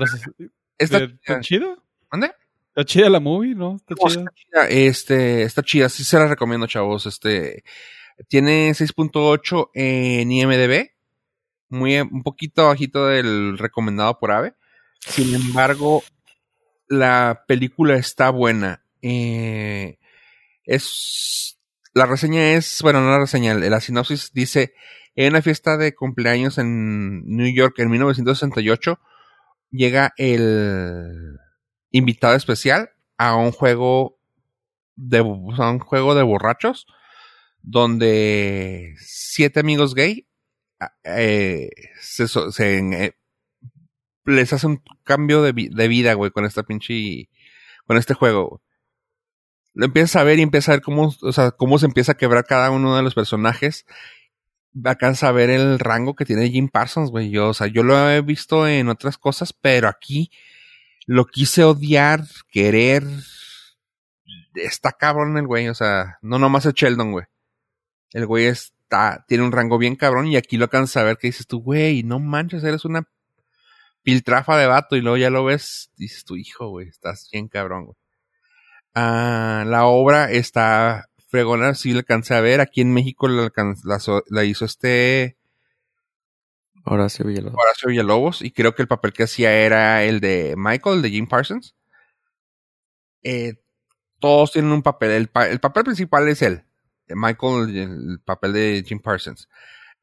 [0.77, 1.83] ¿Está chido?
[2.11, 2.33] ¿Dónde?
[2.69, 3.77] Está chida la movie, ¿no?
[3.77, 4.21] Está chida.
[4.21, 4.69] Está chida.
[4.69, 7.07] Este, está chida, sí se la recomiendo, chavos.
[7.07, 7.65] Este,
[8.29, 10.91] tiene 6.8 en IMDb,
[11.73, 14.55] muy, un poquito bajito del recomendado por Ave.
[15.01, 16.03] Sin embargo,
[16.89, 18.85] la película está buena.
[19.01, 19.99] Eh,
[20.65, 21.59] es,
[21.95, 24.75] la reseña es, bueno, no la reseña, la sinopsis dice,
[25.17, 29.01] en una fiesta de cumpleaños en New York en 1968,
[29.71, 31.39] llega el
[31.91, 34.19] invitado especial a un juego
[34.95, 36.87] de un juego de borrachos
[37.63, 40.29] donde siete amigos gay
[41.05, 41.71] eh,
[42.01, 42.27] se,
[42.59, 43.13] eh,
[44.25, 47.29] les hace un cambio de, vida, güey, con esta pinche
[47.87, 48.63] con este juego.
[49.75, 52.17] Lo empiezas a ver y empiezas a ver cómo, o sea, cómo se empieza a
[52.17, 53.87] quebrar cada uno de los personajes.
[54.85, 57.31] Alcanza a ver el rango que tiene Jim Parsons, güey.
[57.31, 60.31] Yo, o sea, yo lo he visto en otras cosas, pero aquí
[61.07, 63.05] lo quise odiar, querer.
[64.55, 67.27] Está cabrón el güey, o sea, no nomás es Sheldon, güey.
[68.13, 68.47] El güey
[68.93, 71.63] está, tiene un rango bien cabrón y aquí lo alcanzas a ver que dices tú,
[71.63, 73.09] güey, no manches, eres una
[74.03, 77.87] piltrafa de vato y luego ya lo ves, dices tu hijo, güey, estás bien cabrón,
[77.87, 77.97] güey.
[78.95, 83.51] Ah, la obra está fregona, sí la alcancé a ver, aquí en México la,
[83.85, 85.39] la, la hizo este
[86.85, 87.59] Horacio Villalobos.
[87.59, 91.11] Horacio Villalobos, y creo que el papel que hacía era el de Michael, el de
[91.11, 91.75] Jim Parsons.
[93.23, 93.55] Eh,
[94.19, 95.11] todos tienen un papel.
[95.11, 96.65] El, el, papel principal es él,
[97.09, 99.49] Michael, el, papel de Jim Parsons.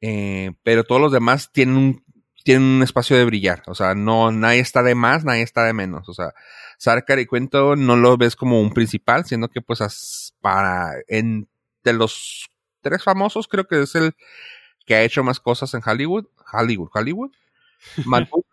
[0.02, 2.04] Eh, pero todos los demás tienen un,
[2.44, 3.64] tienen un espacio de brillar.
[3.68, 6.08] O sea, no, nadie está de más, nadie está de menos.
[6.10, 6.34] O sea,
[6.78, 11.48] Sarkar y Cuento no lo ves como un principal, siendo que pues para, en,
[11.84, 12.50] de los
[12.82, 14.14] tres famosos, creo que es el
[14.86, 16.26] que ha hecho más cosas en Hollywood.
[16.52, 17.32] Hollywood, Hollywood.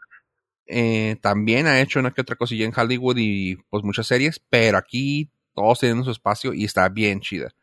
[0.67, 4.79] eh, también ha hecho una que otra cosilla en Hollywood y pues muchas series, pero
[4.79, 7.55] aquí todos tienen su espacio y está bien chida.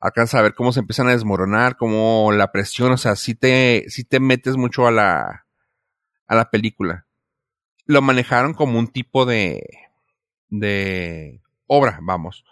[0.00, 3.84] Alcanza a ver cómo se empiezan a desmoronar, cómo la presión, o sea, si te,
[3.88, 5.46] si te metes mucho a la,
[6.26, 7.06] a la película.
[7.86, 9.62] Lo manejaron como un tipo de,
[10.48, 12.44] de obra, vamos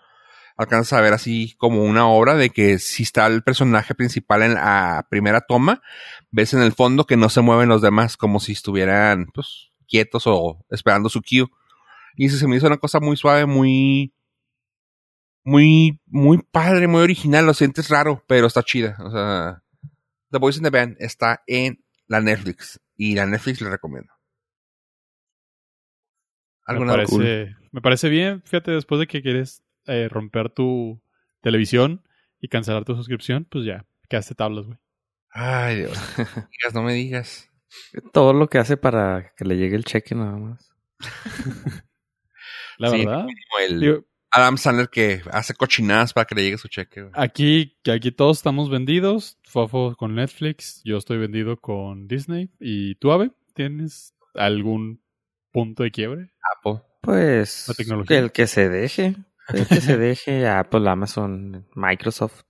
[0.56, 4.54] alcanzas a ver así como una obra de que si está el personaje principal en
[4.54, 5.82] la primera toma,
[6.30, 10.24] ves en el fondo que no se mueven los demás como si estuvieran pues quietos
[10.26, 11.46] o esperando su cue.
[12.16, 14.12] Y se me hizo una cosa muy suave, muy
[15.44, 19.62] muy muy padre, muy original, lo sientes raro, pero está chida, o sea,
[20.30, 24.12] The Boys in the Band está en la Netflix y la Netflix le recomiendo.
[26.66, 31.02] Me parece, me parece bien, fíjate, después de que quieres eh, romper tu
[31.42, 32.02] televisión
[32.40, 34.78] y cancelar tu suscripción, pues ya, quedaste tablas, güey.
[35.30, 35.92] Ay, Dios.
[36.52, 37.50] digas, no me digas.
[38.12, 40.72] Todo lo que hace para que le llegue el cheque nada más.
[42.78, 43.26] La verdad.
[43.68, 44.04] El
[44.34, 47.02] Adam Sandler que hace cochinadas para que le llegue su cheque.
[47.02, 47.12] Güey.
[47.14, 49.38] Aquí, aquí todos estamos vendidos.
[49.44, 52.50] Fofo con Netflix, yo estoy vendido con Disney.
[52.58, 53.30] ¿Y tú, Ave?
[53.54, 55.00] ¿Tienes algún
[55.52, 56.32] punto de quiebre?
[56.58, 56.82] Apple.
[57.00, 57.72] Pues
[58.08, 59.14] el que se deje.
[59.52, 62.42] El que se deje Apple, Amazon, Microsoft.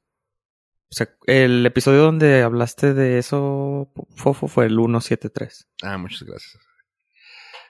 [0.91, 5.69] O sea, el episodio donde hablaste de eso, Fofo, fue el 173.
[5.83, 6.59] Ah, muchas gracias.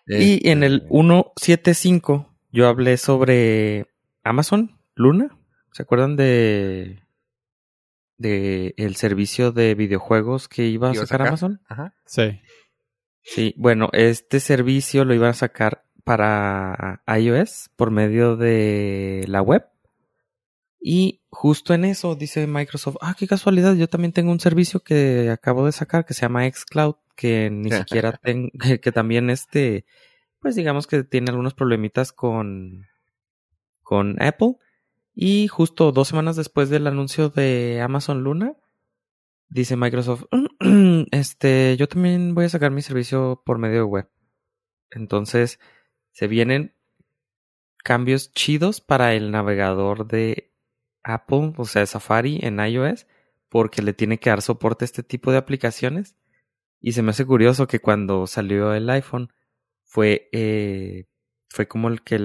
[0.07, 3.94] Y en el 175 este, yo hablé sobre
[4.25, 5.37] Amazon, Luna.
[5.73, 7.05] ¿Se acuerdan de
[8.17, 11.61] de el servicio de videojuegos que iba a sacar, Amazon?
[11.69, 11.95] Ajá.
[12.07, 12.41] Sí.
[13.23, 19.67] Sí, bueno, este servicio lo iban a sacar para iOS por medio de la web.
[20.81, 25.31] Y justo en eso dice Microsoft, ah, qué casualidad, yo también tengo un servicio que
[25.31, 28.51] acabo de sacar que se llama xCloud, que ni siquiera tengo,
[28.83, 29.87] que también este,
[30.41, 32.87] pues digamos que tiene algunos problemitas con,
[33.85, 34.57] con Apple.
[35.15, 38.57] Y justo dos semanas después del anuncio de Amazon Luna,
[39.49, 40.25] dice Microsoft,
[41.13, 44.11] este, yo también voy a sacar mi servicio por medio de web.
[44.91, 45.61] Entonces,
[46.11, 46.75] se vienen
[47.85, 50.53] cambios chidos para el navegador de
[51.05, 53.07] Apple, o sea, Safari en iOS,
[53.49, 56.17] porque le tiene que dar soporte a este tipo de aplicaciones.
[56.81, 59.33] Y se me hace curioso que cuando salió el iPhone
[59.85, 61.07] fue, eh,
[61.49, 62.19] fue como el que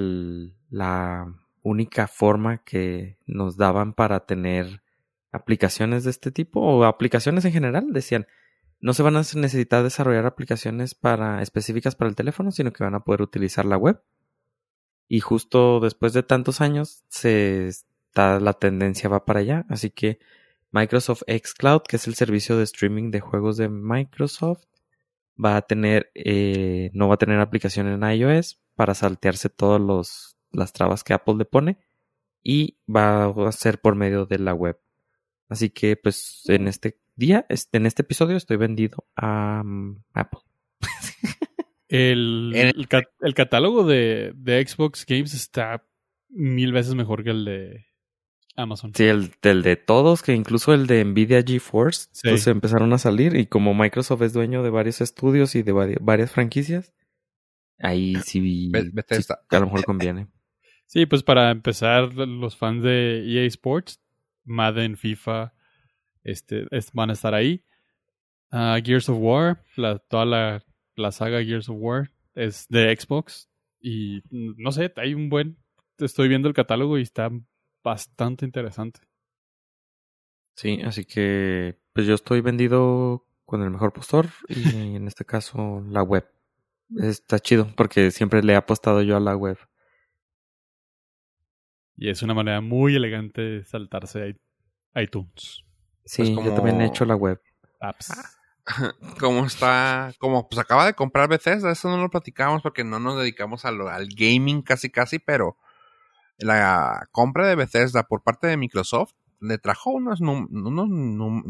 [0.70, 4.82] la única forma que nos daban para tener
[5.32, 7.92] aplicaciones de este tipo o aplicaciones en general.
[7.92, 8.28] Decían,
[8.80, 12.96] no se van a necesitar desarrollar aplicaciones para específicas para el teléfono, sino que van
[12.96, 14.02] a poder utilizar la web.
[15.08, 20.20] Y justo después de tantos años se está, la tendencia va para allá, así que
[20.72, 24.66] Microsoft xCloud, que es el servicio de streaming de juegos de Microsoft,
[25.44, 29.82] va a tener eh, no va a tener aplicación en iOS para saltearse todas
[30.52, 31.78] las trabas que Apple le pone
[32.44, 34.80] y va a ser por medio de la web.
[35.50, 40.40] Así que pues en este día, en este episodio estoy vendido a mm, Apple.
[41.88, 45.86] el, el, catálogo de, de, Xbox Games está
[46.30, 47.86] mil veces mejor que el de
[48.56, 48.94] Amazon.
[48.94, 53.48] Sí, el, de todos, que incluso el de Nvidia GeForce, pues empezaron a salir y
[53.48, 56.94] como Microsoft es dueño de varios estudios y de varias franquicias,
[57.80, 58.72] ahí sí, sí
[59.50, 60.28] a lo mejor conviene.
[60.90, 64.02] Sí, pues para empezar, los fans de EA Sports,
[64.44, 65.54] Madden, FIFA,
[66.24, 67.64] este, van a estar ahí.
[68.52, 69.64] Uh, Gears of War,
[70.10, 70.66] toda la,
[70.96, 73.48] la, saga Gears of War es de Xbox.
[73.80, 75.60] Y no sé, hay un buen.
[76.00, 77.30] Estoy viendo el catálogo y está
[77.84, 79.02] bastante interesante.
[80.56, 85.84] Sí, así que pues yo estoy vendido con el mejor postor y en este caso
[85.88, 86.28] la web.
[86.98, 89.60] Está chido porque siempre le he apostado yo a la web.
[92.02, 94.38] Y es una manera muy elegante de saltarse
[94.96, 95.66] iTunes.
[96.06, 97.42] Sí, pues yo también he hecho la web.
[97.82, 98.14] Apps.
[99.20, 103.18] Como está, como pues acaba de comprar Bethesda, eso no lo platicamos porque no nos
[103.18, 105.58] dedicamos a lo, al gaming casi casi, pero
[106.38, 110.52] la compra de Bethesda por parte de Microsoft le trajo unos, unos,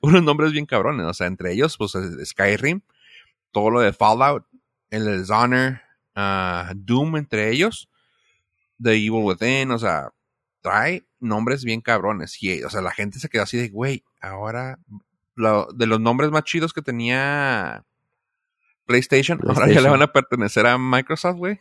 [0.00, 1.92] unos nombres bien cabrones, o sea, entre ellos pues
[2.24, 2.80] Skyrim,
[3.50, 4.46] todo lo de Fallout,
[4.88, 5.82] el Dishonor,
[6.16, 7.90] uh, Doom entre ellos,
[8.80, 10.12] The Evil Within, o sea,
[10.60, 12.42] trae nombres bien cabrones.
[12.42, 14.78] Y, o sea, la gente se quedó así de, güey, ahora,
[15.36, 17.84] de los nombres más chidos que tenía
[18.86, 21.60] PlayStation, ahora ya le van a pertenecer a Microsoft, güey.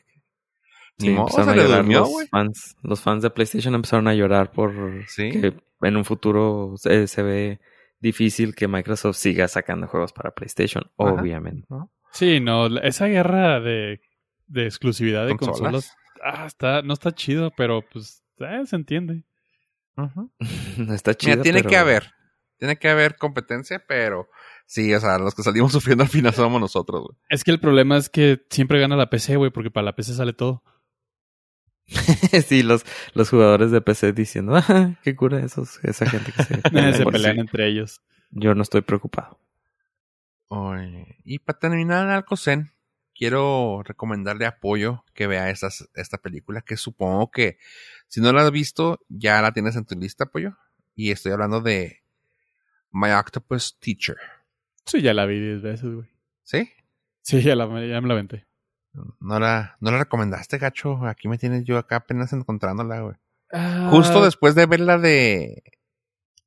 [0.98, 4.72] Sí, Ni modo, a llorar los, fans, los fans de PlayStation empezaron a llorar por
[5.16, 7.60] que en un futuro se, ve
[8.00, 11.68] difícil que Microsoft siga sacando juegos para PlayStation, obviamente.
[12.12, 14.02] Sí, no, esa guerra de,
[14.48, 19.24] de exclusividad de consolas, ah, está, no está chido, pero pues eh, se entiende.
[20.90, 21.42] Está chido.
[21.42, 22.14] tiene que haber.
[22.58, 24.30] Tiene que haber competencia, pero
[24.66, 27.18] sí, o sea, los que salimos sufriendo al final somos nosotros, güey.
[27.30, 30.14] Es que el problema es que siempre gana la PC, güey, porque para la PC
[30.14, 30.64] sale todo.
[32.46, 36.56] sí, los, los jugadores de PC diciendo, ah, qué cura esos, esa gente que se,
[36.56, 38.02] se pelean entre ellos.
[38.30, 39.40] Yo no estoy preocupado.
[40.48, 42.72] Oye, y para terminar, Alcocen,
[43.16, 47.58] quiero recomendarle apoyo que vea esta película, que supongo que
[48.08, 50.58] si no la has visto, ya la tienes en tu lista, apoyo.
[50.96, 52.04] Y estoy hablando de
[52.92, 54.18] My Octopus Teacher.
[54.86, 56.10] Sí, ya la vi diez veces, güey.
[56.44, 56.70] ¿Sí?
[57.22, 58.48] Sí, ya, la, ya me la venté.
[59.20, 61.06] ¿No la, ¿No la recomendaste, gacho?
[61.06, 63.16] Aquí me tienes yo acá apenas encontrándola, güey.
[63.90, 64.26] Justo ah.
[64.26, 65.64] después de ver la de...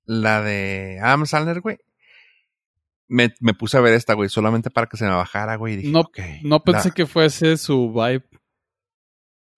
[0.07, 1.79] La de Adam Sandler, güey
[3.15, 5.75] me, me, puse a ver esta, güey, solamente para que se me bajara, güey.
[5.75, 6.11] Y dije, no,
[6.43, 8.25] no pensé que fuese su vibe,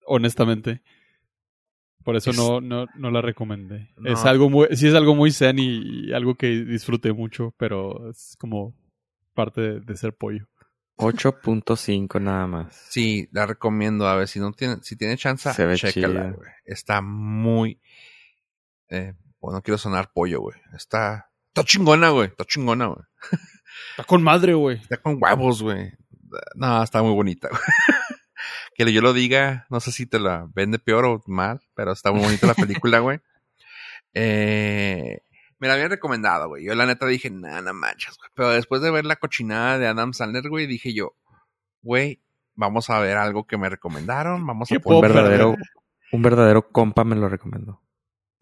[0.05, 0.83] honestamente.
[2.03, 3.89] Por eso no, no, no la recomendé.
[4.05, 8.37] Es algo muy, sí es algo muy zen y, algo que disfruté mucho, pero es
[8.39, 8.75] como
[9.33, 10.47] parte de, ser pollo.
[10.97, 12.75] 8.5 nada más.
[12.89, 14.07] Sí, la recomiendo.
[14.07, 16.49] A ver, si no tiene, si tiene chance, chécala, güey.
[16.63, 17.81] Está muy.
[18.89, 20.57] Eh, bueno, no quiero sonar pollo, güey.
[20.73, 21.27] Está
[21.57, 22.27] Está chingona, güey.
[22.27, 23.01] Está chingona, güey.
[23.89, 24.77] Está con madre, güey.
[24.77, 25.91] Está con huevos, güey.
[26.53, 27.61] No, está muy bonita, güey.
[28.75, 32.11] que yo lo diga, no sé si te la vende peor o mal, pero está
[32.11, 33.21] muy bonita la película, güey.
[34.13, 35.21] Eh,
[35.57, 36.63] me la habían recomendado, güey.
[36.63, 38.29] Yo la neta dije, nada, no manches, güey.
[38.35, 41.15] Pero después de ver la cochinada de Adam Sandler, güey, dije yo,
[41.81, 42.21] güey,
[42.53, 44.95] vamos a ver algo que me recomendaron, vamos a poner...
[44.95, 45.55] Un verdadero,
[46.11, 47.81] un verdadero compa me lo recomendó.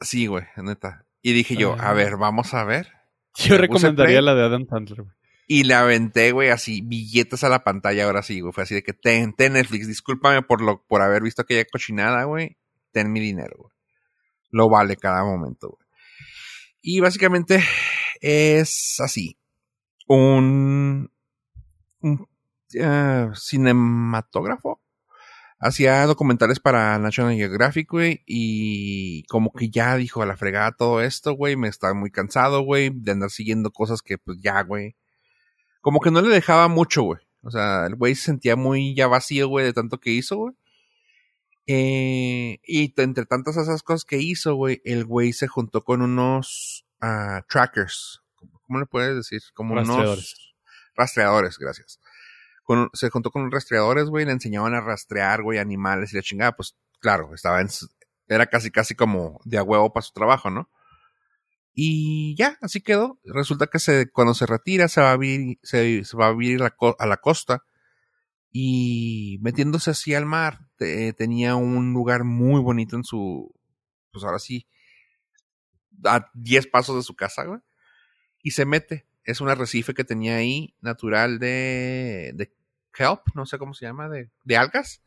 [0.01, 1.05] Sí, güey, neta.
[1.21, 1.93] Y dije yo, a ah.
[1.93, 3.04] ver, vamos a ver.
[3.35, 5.13] Yo recomendaría la de Adam Sandler, güey.
[5.47, 8.51] Y le aventé, güey, así, billetes a la pantalla ahora sí, güey.
[8.51, 12.23] Fue así de que ten, ten Netflix, discúlpame por lo, por haber visto aquella cochinada,
[12.23, 12.57] güey.
[12.91, 13.71] ten mi dinero, güey.
[14.49, 15.85] Lo vale cada momento, güey.
[16.81, 17.63] Y básicamente
[18.21, 19.37] es así.
[20.07, 21.11] Un,
[22.01, 22.27] un
[22.73, 24.81] eh, cinematógrafo.
[25.65, 28.21] Hacía documentales para National Geographic, güey.
[28.27, 31.55] Y como que ya dijo a la fregada todo esto, güey.
[31.55, 32.91] Me estaba muy cansado, güey.
[32.93, 34.95] De andar siguiendo cosas que pues ya, güey.
[35.81, 37.19] Como que no le dejaba mucho, güey.
[37.41, 40.53] O sea, el güey se sentía muy ya vacío, güey, de tanto que hizo, güey.
[41.65, 46.85] Eh, y entre tantas esas cosas que hizo, güey, el güey se juntó con unos
[47.01, 48.21] uh, trackers.
[48.67, 49.41] ¿Cómo le puedes decir?
[49.55, 50.09] Como Rastreadores.
[50.09, 50.55] unos
[50.95, 51.99] rastreadores, gracias.
[52.93, 56.55] Se juntó con rastreadores, güey, le enseñaban a rastrear, güey, animales y la chingada.
[56.55, 57.67] Pues claro, estaba en,
[58.27, 60.69] era casi, casi como de a huevo para su trabajo, ¿no?
[61.73, 63.19] Y ya, así quedó.
[63.25, 66.75] Resulta que se, cuando se retira se va a vivir, se, va a vivir la,
[66.99, 67.63] a la costa
[68.51, 73.53] y metiéndose así al mar, te- tenía un lugar muy bonito en su,
[74.11, 74.67] pues ahora sí,
[76.05, 77.59] a 10 pasos de su casa, güey.
[78.41, 79.07] Y se mete.
[79.25, 82.53] Es un arrecife que tenía ahí, natural de, de
[82.93, 85.03] kelp, no sé cómo se llama, de, de algas.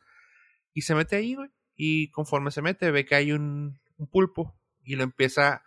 [0.73, 1.49] Y se mete ahí, güey.
[1.75, 4.55] Y conforme se mete, ve que hay un, un pulpo.
[4.83, 5.63] Y lo empieza,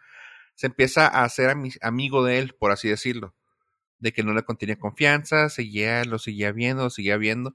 [0.55, 3.35] se empieza a hacer ami- amigo de él, por así decirlo.
[3.99, 7.55] De que no le contiene confianza, seguía, lo seguía viendo, lo seguía viendo.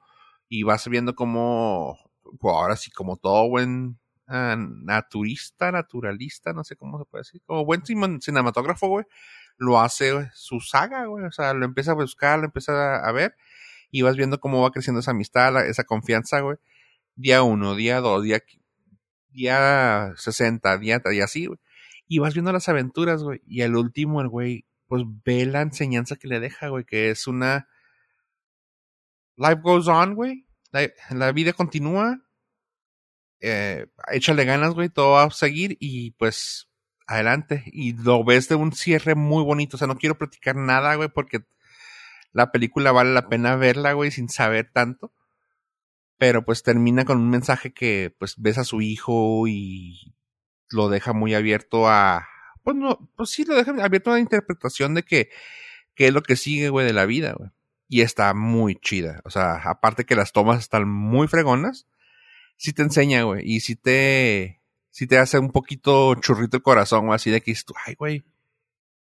[0.50, 1.98] Y vas viendo como,
[2.40, 7.42] pues ahora sí, como todo buen ah, naturista, naturalista, no sé cómo se puede decir.
[7.46, 9.06] Como buen cine- cinematógrafo, güey.
[9.58, 11.26] Lo hace su saga, güey.
[11.26, 13.36] O sea, lo empieza a buscar, lo empieza a, ver.
[13.92, 16.58] Y vas viendo cómo va creciendo esa amistad, esa confianza, güey.
[17.16, 18.44] Día uno, día dos, día,
[19.30, 21.60] día 60, día, y así, güey.
[22.08, 23.42] Y vas viendo las aventuras, güey.
[23.48, 27.28] Y al último, el güey, pues ve la enseñanza que le deja, güey, que es
[27.28, 27.68] una.
[29.36, 30.46] Life goes on, güey.
[30.72, 32.20] La, la vida continúa.
[33.40, 34.90] Eh, échale ganas, güey.
[34.90, 36.68] Todo va a seguir y pues
[37.08, 37.64] adelante.
[37.68, 39.78] Y lo ves de un cierre muy bonito.
[39.78, 41.46] O sea, no quiero platicar nada, güey, porque
[42.32, 45.12] la película vale la pena verla, güey, sin saber tanto.
[46.18, 50.16] Pero pues termina con un mensaje que pues ves a su hijo y
[50.70, 52.28] lo deja muy abierto a.
[52.64, 55.30] Pues no, pues sí, lo deja abierto a la interpretación de que,
[55.96, 57.52] que es lo que sigue, güey, de la vida, güey.
[57.88, 59.22] Y está muy chida.
[59.24, 61.88] O sea, aparte que las tomas están muy fregonas,
[62.58, 63.44] sí te enseña, güey.
[63.50, 64.57] Y sí te,
[64.98, 67.54] sí te hace un poquito churrito el corazón, güey, así de que
[67.86, 68.24] ay, güey,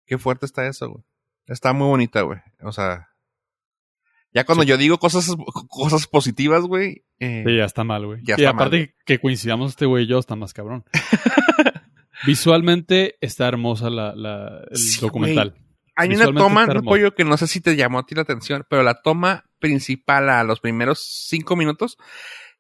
[0.08, 1.04] qué fuerte está eso, güey.
[1.46, 2.39] Está muy bonita, güey.
[2.64, 3.10] O sea,
[4.34, 4.70] ya cuando Sí.
[4.70, 5.30] yo digo cosas,
[5.70, 8.22] cosas positivas, güey, eh, Sí, ya está mal, güey.
[8.24, 8.96] Ya y aparte mal.
[9.06, 10.84] que coincidamos este güey y yo, está más cabrón.
[12.26, 15.56] Visualmente está hermosa la, la- el Sí, documental.
[15.96, 18.82] Hay una toma, pollo, que no sé si te llamó a ti la atención, pero
[18.82, 21.98] la toma principal a los primeros cinco minutos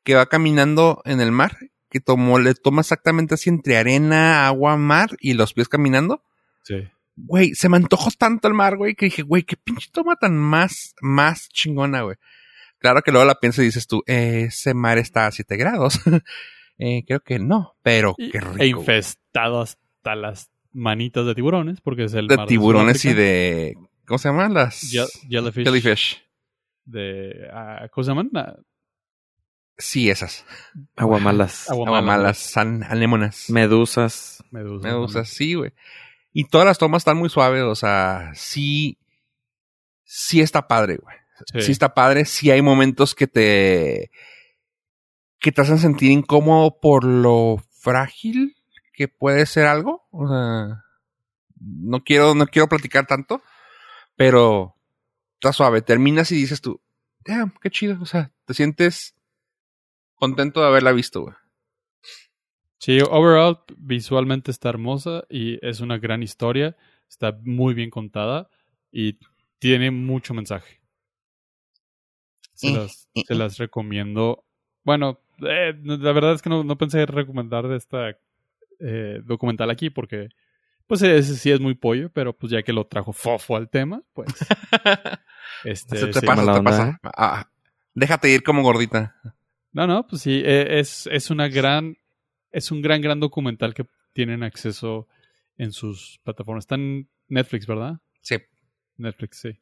[0.03, 1.57] que va caminando en el mar,
[1.93, 6.23] que tomó, le toma exactamente así entre arena, agua, mar y los pies caminando.
[6.63, 6.75] Sí.
[7.15, 10.35] Güey, se me antojó tanto el mar, güey, que dije, güey, qué pinche toma tan
[10.35, 12.17] más, más chingona, güey.
[12.79, 15.99] Claro que luego la piensas y dices tú, eh, ese mar está a 7 grados.
[16.79, 18.49] eh, creo que no, pero qué rico.
[18.53, 18.69] e güey.
[18.71, 23.77] infestado hasta las manitas de tiburones, porque es el de mar tiburones y de,
[24.07, 24.55] ¿cómo se llaman?
[24.55, 25.63] Las Ye- jellyfish.
[25.63, 26.23] jellyfish.
[26.85, 28.31] De, ah, ¿Cómo se llaman?
[29.77, 30.45] Sí, esas.
[30.95, 31.69] Aguamalas.
[31.69, 31.99] Aguamalas.
[32.01, 33.49] Aguamalas, san- anémonas.
[33.49, 34.43] Medusas.
[34.51, 34.83] Medusas.
[34.83, 35.73] Medusas, sí, güey.
[36.31, 38.97] Y todas las tomas están muy suaves, o sea, sí,
[40.03, 41.15] sí está padre, güey.
[41.53, 41.61] Sí.
[41.61, 41.71] Sí.
[41.71, 44.11] está padre, sí hay momentos que te,
[45.39, 48.55] que te hacen sentir incómodo por lo frágil
[48.93, 50.07] que puede ser algo.
[50.11, 50.83] O sea,
[51.59, 53.41] no quiero, no quiero platicar tanto,
[54.15, 54.75] pero
[55.35, 55.81] está suave.
[55.81, 56.81] Terminas y dices tú,
[57.25, 57.97] damn, qué chido.
[58.01, 59.15] O sea, te sientes
[60.23, 61.35] contento de haberla visto, güey.
[62.77, 66.75] Sí, overall, visualmente está hermosa y es una gran historia.
[67.09, 68.49] Está muy bien contada
[68.91, 69.17] y
[69.59, 70.81] tiene mucho mensaje.
[72.53, 73.37] Se, Eh, las, eh, se eh.
[73.37, 74.43] las recomiendo.
[74.83, 78.17] Bueno, eh, la verdad es que no, no pensé recomendar esta
[78.79, 80.29] eh, documental aquí porque,
[80.87, 84.01] pues, ese sí es muy pollo, pero pues ya que lo trajo Fofo al tema,
[84.13, 84.27] pues.
[85.63, 86.25] este, Se te sí.
[86.25, 86.89] pasa, te pasa.
[86.89, 86.97] ¿eh?
[87.15, 87.49] Ah,
[87.93, 89.15] déjate ir como gordita.
[89.73, 91.97] No, no, pues sí, eh, es, es una gran,
[92.51, 95.07] es un gran, gran documental que tienen acceso
[95.57, 96.63] en sus plataformas.
[96.63, 97.99] Está en Netflix, ¿verdad?
[98.21, 98.37] Sí.
[98.97, 99.59] Netflix, sí.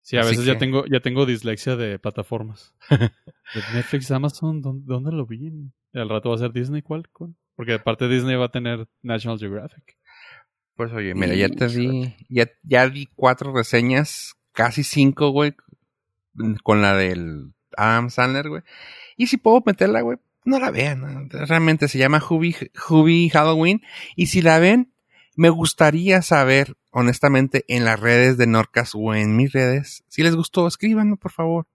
[0.00, 2.74] Sí, a Así veces ya tengo, ya tengo dislexia de plataformas.
[2.88, 5.50] De Netflix, Amazon, ¿dónde, dónde lo vi?
[5.92, 7.08] Al rato va a ser Disney, ¿cuál?
[7.10, 7.34] ¿Cuál?
[7.56, 9.98] Porque aparte Disney va a tener National Geographic.
[10.76, 15.54] Pues oye, mira, ya te di, ya, ya di cuatro reseñas, casi cinco, güey,
[16.62, 18.62] con la del Adam Sandler, güey.
[19.16, 21.28] Y si puedo meterla, güey, no la vean.
[21.30, 23.82] Realmente se llama Hubie Halloween.
[24.16, 24.92] Y si la ven,
[25.36, 30.34] me gustaría saber, honestamente, en las redes de Norcas o en mis redes, si les
[30.34, 31.66] gustó, escríbanme, por favor.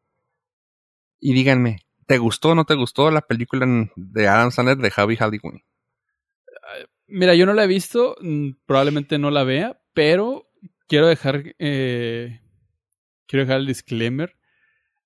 [1.20, 3.66] Y díganme, ¿te gustó o no te gustó la película
[3.96, 5.64] de Adam Sandler de Hubie Halloween?
[7.08, 10.50] Mira, yo no la he visto, mm, probablemente no la vea, pero
[10.88, 12.42] quiero dejar, eh,
[13.28, 14.36] quiero dejar el disclaimer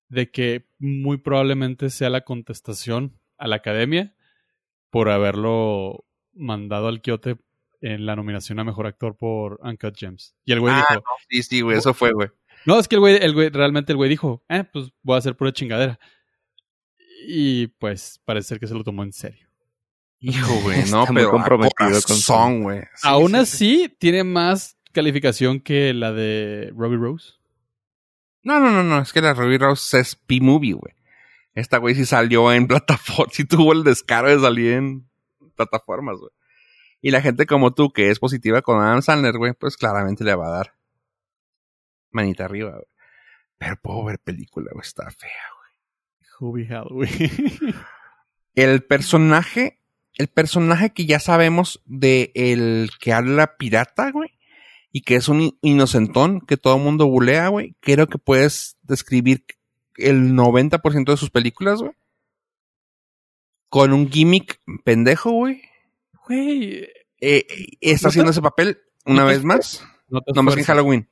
[0.08, 4.14] de que muy probablemente sea la contestación a la academia
[4.90, 7.36] por haberlo mandado al quiote
[7.80, 10.34] en la nominación a mejor actor por Uncut Gems.
[10.44, 12.28] Y el güey Ah, dijo, no, sí, sí, güey, eso fue, güey.
[12.66, 15.18] no, es que el güey, el güey, realmente el güey dijo, eh, pues voy a
[15.18, 15.98] hacer pura chingadera.
[17.26, 19.46] Y pues parece ser que se lo tomó en serio.
[20.20, 22.80] Hijo, güey, no, Está pero comprometido a con su- corazón, güey.
[22.94, 27.32] Sí, Aún sí, así, tiene más calificación que la de Robbie Rose.
[28.48, 30.94] No, no, no, no, es que la Ruby Rose es P-Movie, güey.
[31.52, 35.06] Esta güey sí salió en plataformas, sí tuvo el descaro de salir en
[35.54, 36.30] plataformas, güey.
[37.02, 40.34] Y la gente como tú, que es positiva con Adam Sandler, güey, pues claramente le
[40.34, 40.74] va a dar
[42.10, 42.86] manita arriba, güey.
[43.58, 45.30] Pero puedo ver película, güey, está fea.
[46.40, 47.10] Hubie Halloween.
[48.54, 49.82] El personaje,
[50.16, 54.37] el personaje que ya sabemos de el que habla pirata, güey,
[54.92, 58.76] y que es un in- inocentón que todo el mundo bulea, güey, creo que puedes
[58.82, 59.44] describir
[59.96, 61.92] el 90% de sus películas, güey.
[63.68, 65.62] Con un gimmick pendejo, güey.
[66.26, 66.84] Güey,
[67.20, 69.84] Eh, eh, está ¿No te- haciendo ese papel una no vez más.
[70.08, 70.66] no te No más que en.
[70.66, 71.08] Halloween.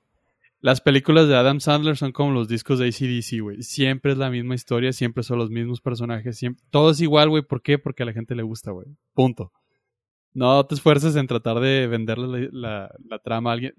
[0.61, 3.63] Las películas de Adam Sandler son como los discos de ACDC, güey.
[3.63, 6.65] Siempre es la misma historia, siempre son los mismos personajes, siempre...
[6.71, 7.43] todo es igual, güey.
[7.43, 7.79] ¿Por qué?
[7.79, 8.87] Porque a la gente le gusta, güey.
[9.13, 9.53] Punto.
[10.37, 13.75] No te esfuerces en tratar de venderle la, la- la trama a alguien.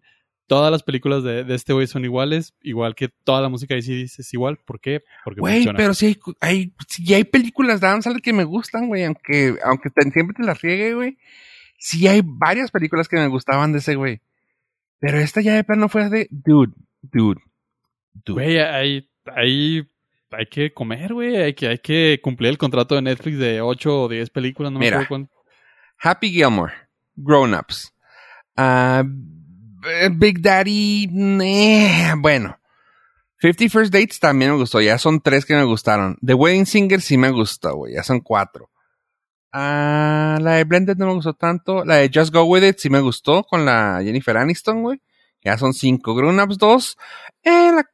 [0.47, 3.82] Todas las películas de, de este güey son iguales, igual que toda la música de
[3.82, 4.58] ACDC es igual.
[4.66, 5.01] ¿Por qué?
[5.26, 5.78] Porque Güey, funciona.
[5.78, 9.55] pero sí hay, hay, sí hay películas de Adam Sandler que me gustan, güey, aunque,
[9.66, 11.18] aunque te- siempre te las riegue, güey.
[11.78, 14.22] Sí hay varias películas que me gustaban de ese güey.
[14.99, 17.39] Pero esta ya de plano fue de, dude, dude,
[18.26, 18.34] dude.
[18.34, 19.86] Güey, hay, hay,
[20.32, 21.36] hay que comer, güey.
[21.36, 24.80] Hay que, hay que cumplir el contrato de Netflix de 8 o 10 películas, no
[24.80, 25.37] me acuerdo cuánto.
[25.98, 26.74] Happy Gilmore,
[27.16, 27.93] Grown Ups,
[28.56, 29.04] ah,
[30.12, 31.08] Big Daddy,
[32.18, 32.60] bueno.
[33.39, 36.18] 50 First Dates también me gustó, ya son tres que me gustaron.
[36.26, 38.72] The Wedding Singer sí me gustó, güey, ya son cuatro.
[39.52, 41.86] Ah, la de Blended no me gustó tanto.
[41.86, 45.02] La de Just Go With It sí me gustó con la Jennifer Aniston, güey.
[45.43, 46.16] Ya son cinco.
[46.16, 46.98] Grown Ups dos.
[47.43, 47.88] Eh, la,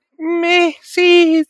[0.82, 1.46] sí,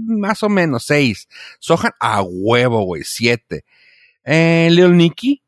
[0.00, 1.28] más o menos, seis.
[1.58, 3.64] Sohan a huevo, güey, siete.
[4.24, 5.42] Eh, Lil Nicky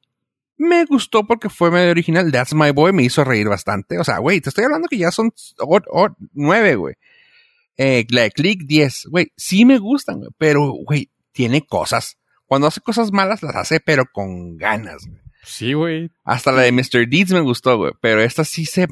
[0.60, 2.30] me gustó porque fue medio original.
[2.30, 3.98] That's My Boy me hizo reír bastante.
[3.98, 5.32] O sea, güey, te estoy hablando que ya son
[6.34, 6.96] nueve, güey.
[7.78, 9.06] Eh, la de Click, diez.
[9.06, 10.30] Güey, sí me gustan, güey.
[10.36, 12.18] Pero, güey, tiene cosas.
[12.44, 15.20] Cuando hace cosas malas, las hace, pero con ganas, güey.
[15.42, 16.10] Sí, güey.
[16.24, 17.08] Hasta la de Mr.
[17.08, 17.92] Deeds me gustó, güey.
[18.02, 18.86] Pero esta sí se...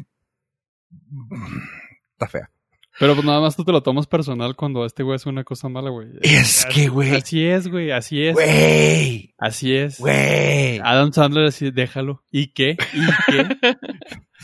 [2.12, 2.50] Está fea.
[2.98, 5.68] Pero pues nada más tú te lo tomas personal cuando este güey hace una cosa
[5.68, 6.08] mala, güey.
[6.22, 7.14] Es Así- que, güey.
[7.14, 7.90] Así es, güey.
[7.92, 8.34] Así es.
[8.34, 9.34] Güey.
[9.38, 9.98] Así es.
[10.00, 10.78] Güey.
[10.82, 12.24] Adam Sandler así, déjalo.
[12.30, 12.76] ¿Y qué?
[12.92, 13.76] ¿Y qué?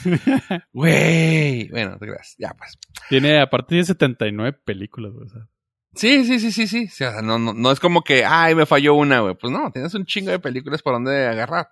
[0.73, 1.69] Güey.
[1.71, 2.35] Bueno, creas.
[2.39, 2.79] Ya, pues.
[3.09, 5.29] Tiene, aparte de 79 películas, güey.
[5.95, 6.67] sí, sí, sí, sí.
[6.67, 9.35] Sí, o sea, no, no, no es como que, ay, me falló una, güey.
[9.35, 11.69] Pues no, tienes un chingo de películas por donde agarrar.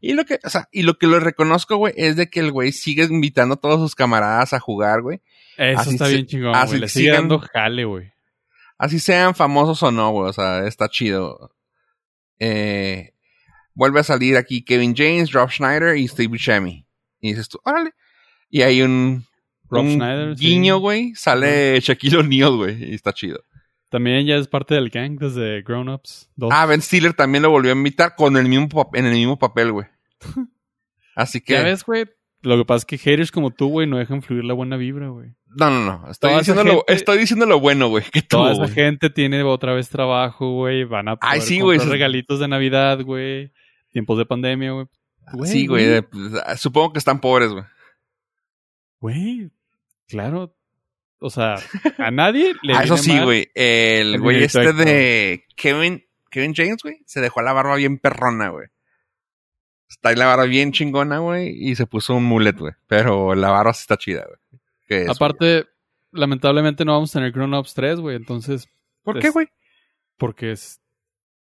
[0.00, 2.52] Y lo que, o sea, y lo que lo reconozco, güey, es de que el
[2.52, 5.20] güey sigue invitando a todos sus camaradas a jugar, güey.
[5.60, 6.80] Eso Así está bien chingón, así güey.
[6.80, 8.12] Le sigue sigan- dando jale, güey.
[8.78, 10.30] Así sean famosos o no, güey.
[10.30, 11.54] O sea, está chido.
[12.38, 13.12] Eh,
[13.74, 16.86] vuelve a salir aquí Kevin James, Rob Schneider y Steve Buscemi.
[17.20, 17.90] Y dices tú, órale.
[18.48, 19.26] Y hay un,
[19.68, 20.46] Rob un Schneider, sí.
[20.46, 21.14] guiño, güey.
[21.14, 22.92] Sale Shaquille O'Neal, güey.
[22.92, 23.44] Y está chido.
[23.90, 26.50] También ya es parte del gang desde Grown Ups 2.
[26.50, 29.72] Ah, Ben Stiller también lo volvió a invitar con el mismo en el mismo papel,
[29.72, 29.86] güey.
[31.14, 31.52] Así que.
[31.52, 32.06] ya ves, güey.
[32.42, 35.08] Lo que pasa es que haters como tú, güey, no dejan fluir la buena vibra,
[35.08, 35.34] güey.
[35.56, 36.10] No, no, no.
[36.10, 38.04] Estoy diciendo, lo, gente- estoy diciendo lo bueno, güey.
[38.04, 40.84] Que tuvo, Toda esa gente tiene otra vez trabajo, güey.
[40.84, 43.52] Van a poder Ay, sí, comprar regalitos de Navidad, güey.
[43.90, 44.86] Tiempos de pandemia, güey.
[45.44, 46.02] Sí, güey.
[46.02, 47.64] pues, Supongo que están pobres, güey.
[49.00, 49.50] Güey,
[50.08, 50.54] claro.
[51.18, 51.56] O sea,
[51.98, 53.50] a nadie le Ah, eso sí, güey.
[53.54, 58.68] El güey este de Kevin, Kevin James, güey, se dejó la barba bien perrona, güey.
[59.88, 62.72] Está ahí la barba bien chingona, güey, y se puso un mulet, güey.
[62.86, 64.38] Pero la barba sí está chida, güey.
[64.90, 65.68] Que Aparte,
[66.10, 68.16] lamentablemente no vamos a tener Grown Ups 3, güey.
[68.16, 68.68] Entonces,
[69.04, 69.46] ¿Por es- qué, güey?
[70.16, 70.80] porque es,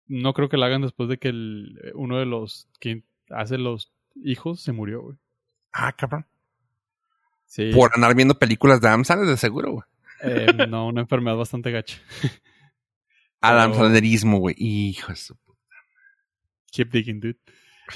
[0.08, 3.92] no creo que la hagan después de que el- uno de los que hace los
[4.16, 5.16] hijos se murió, güey.
[5.72, 6.26] Ah, cabrón.
[7.46, 7.70] Sí.
[7.72, 9.84] Por andar viendo películas de Adam Sandler, de seguro, güey.
[10.22, 11.96] Eh, no, una enfermedad bastante gacha.
[13.40, 14.56] Adam Sandlerismo, güey.
[14.58, 15.60] Hijo de su puta.
[16.72, 17.38] Keep digging, dude.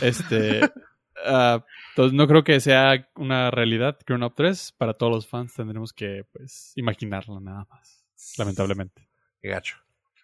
[0.01, 0.61] Este.
[1.24, 4.72] ah, entonces, no creo que sea una realidad Grown Up 3.
[4.78, 8.04] Para todos los fans tendremos que, pues, imaginarla nada más.
[8.38, 9.08] Lamentablemente.
[9.40, 9.76] Qué gacho.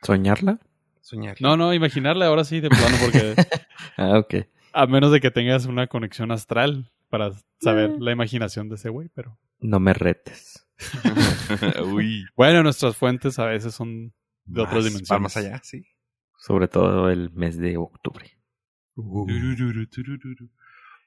[0.02, 0.58] ¿Soñarla?
[1.00, 1.36] Soñar.
[1.40, 3.34] No, no, imaginarla ahora sí de plano, porque
[3.96, 4.34] Ah, ok.
[4.72, 9.08] a menos de que tengas una conexión astral para saber la imaginación de ese güey,
[9.14, 9.38] pero.
[9.60, 10.66] No me retes.
[11.92, 12.26] Uy.
[12.36, 14.12] Bueno, nuestras fuentes a veces son
[14.44, 15.22] de otras dimensiones.
[15.22, 15.84] más allá, sí.
[16.36, 18.38] Sobre todo el mes de octubre.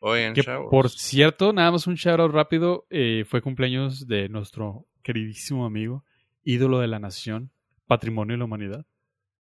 [0.03, 0.69] Oigan, Que chavos.
[0.71, 6.03] por cierto, nada más un shout out rápido, eh, fue cumpleaños de nuestro queridísimo amigo,
[6.43, 7.51] ídolo de la nación,
[7.85, 8.85] patrimonio de la humanidad,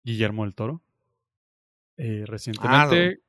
[0.03, 0.81] Guillermo del Toro.
[1.95, 3.21] Eh, recientemente,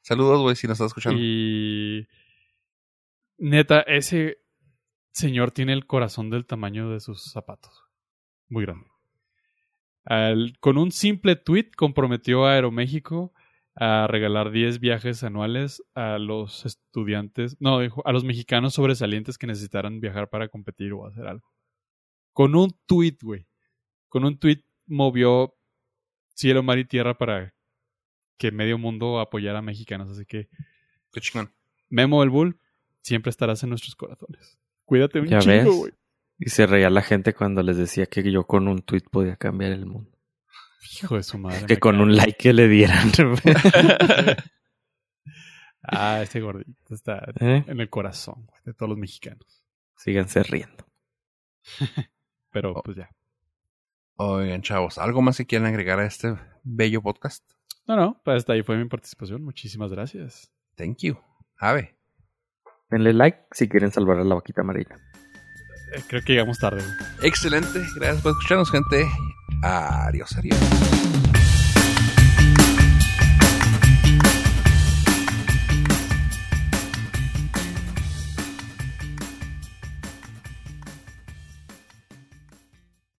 [0.00, 1.18] Saludos, güey, si nos estás escuchando.
[1.20, 2.08] y
[3.36, 4.38] neta, ese
[5.12, 7.82] señor tiene el corazón del tamaño de sus zapatos.
[8.48, 8.86] Muy grande.
[10.04, 13.32] Al- con un simple tweet comprometió a Aeroméxico
[13.76, 19.46] a regalar 10 viajes anuales a los estudiantes, no, dijo, a los mexicanos sobresalientes que
[19.46, 21.50] necesitaran viajar para competir o hacer algo.
[22.32, 23.46] Con un tweet, güey.
[24.08, 25.54] Con un tweet movió
[26.34, 27.54] cielo, mar y tierra para
[28.38, 30.10] que medio mundo apoyara a mexicanos.
[30.10, 30.48] Así que
[31.14, 31.54] Qué chingón.
[31.88, 32.58] Memo el Bull,
[33.00, 34.58] siempre estarás en nuestros corazones.
[34.84, 35.76] Cuídate un Ya chingo, ves.
[35.76, 35.92] güey.
[36.38, 39.70] Y se reía la gente cuando les decía que yo con un tweet podía cambiar
[39.72, 40.10] el mundo.
[41.02, 41.66] Hijo de su madre.
[41.66, 42.02] Que con cae.
[42.02, 43.10] un like que le dieran.
[45.82, 47.64] ah, ese gordito está ¿Eh?
[47.66, 49.64] en el corazón de todos los mexicanos.
[49.96, 50.86] Síganse riendo.
[52.50, 52.82] Pero Oh.
[52.82, 53.10] pues ya.
[54.16, 57.44] Oigan, chavos, ¿algo más que quieran agregar a este bello podcast?
[57.86, 59.42] No, no, pues hasta ahí fue mi participación.
[59.42, 60.52] Muchísimas gracias.
[60.76, 61.18] Thank you.
[61.58, 61.96] Ave.
[62.90, 64.96] Denle like si quieren salvar a la vaquita amarilla.
[65.94, 66.82] Eh, creo que llegamos tarde.
[67.22, 67.80] Excelente.
[67.96, 69.04] Gracias por escucharnos, gente.
[69.62, 71.23] Adiós, adiós.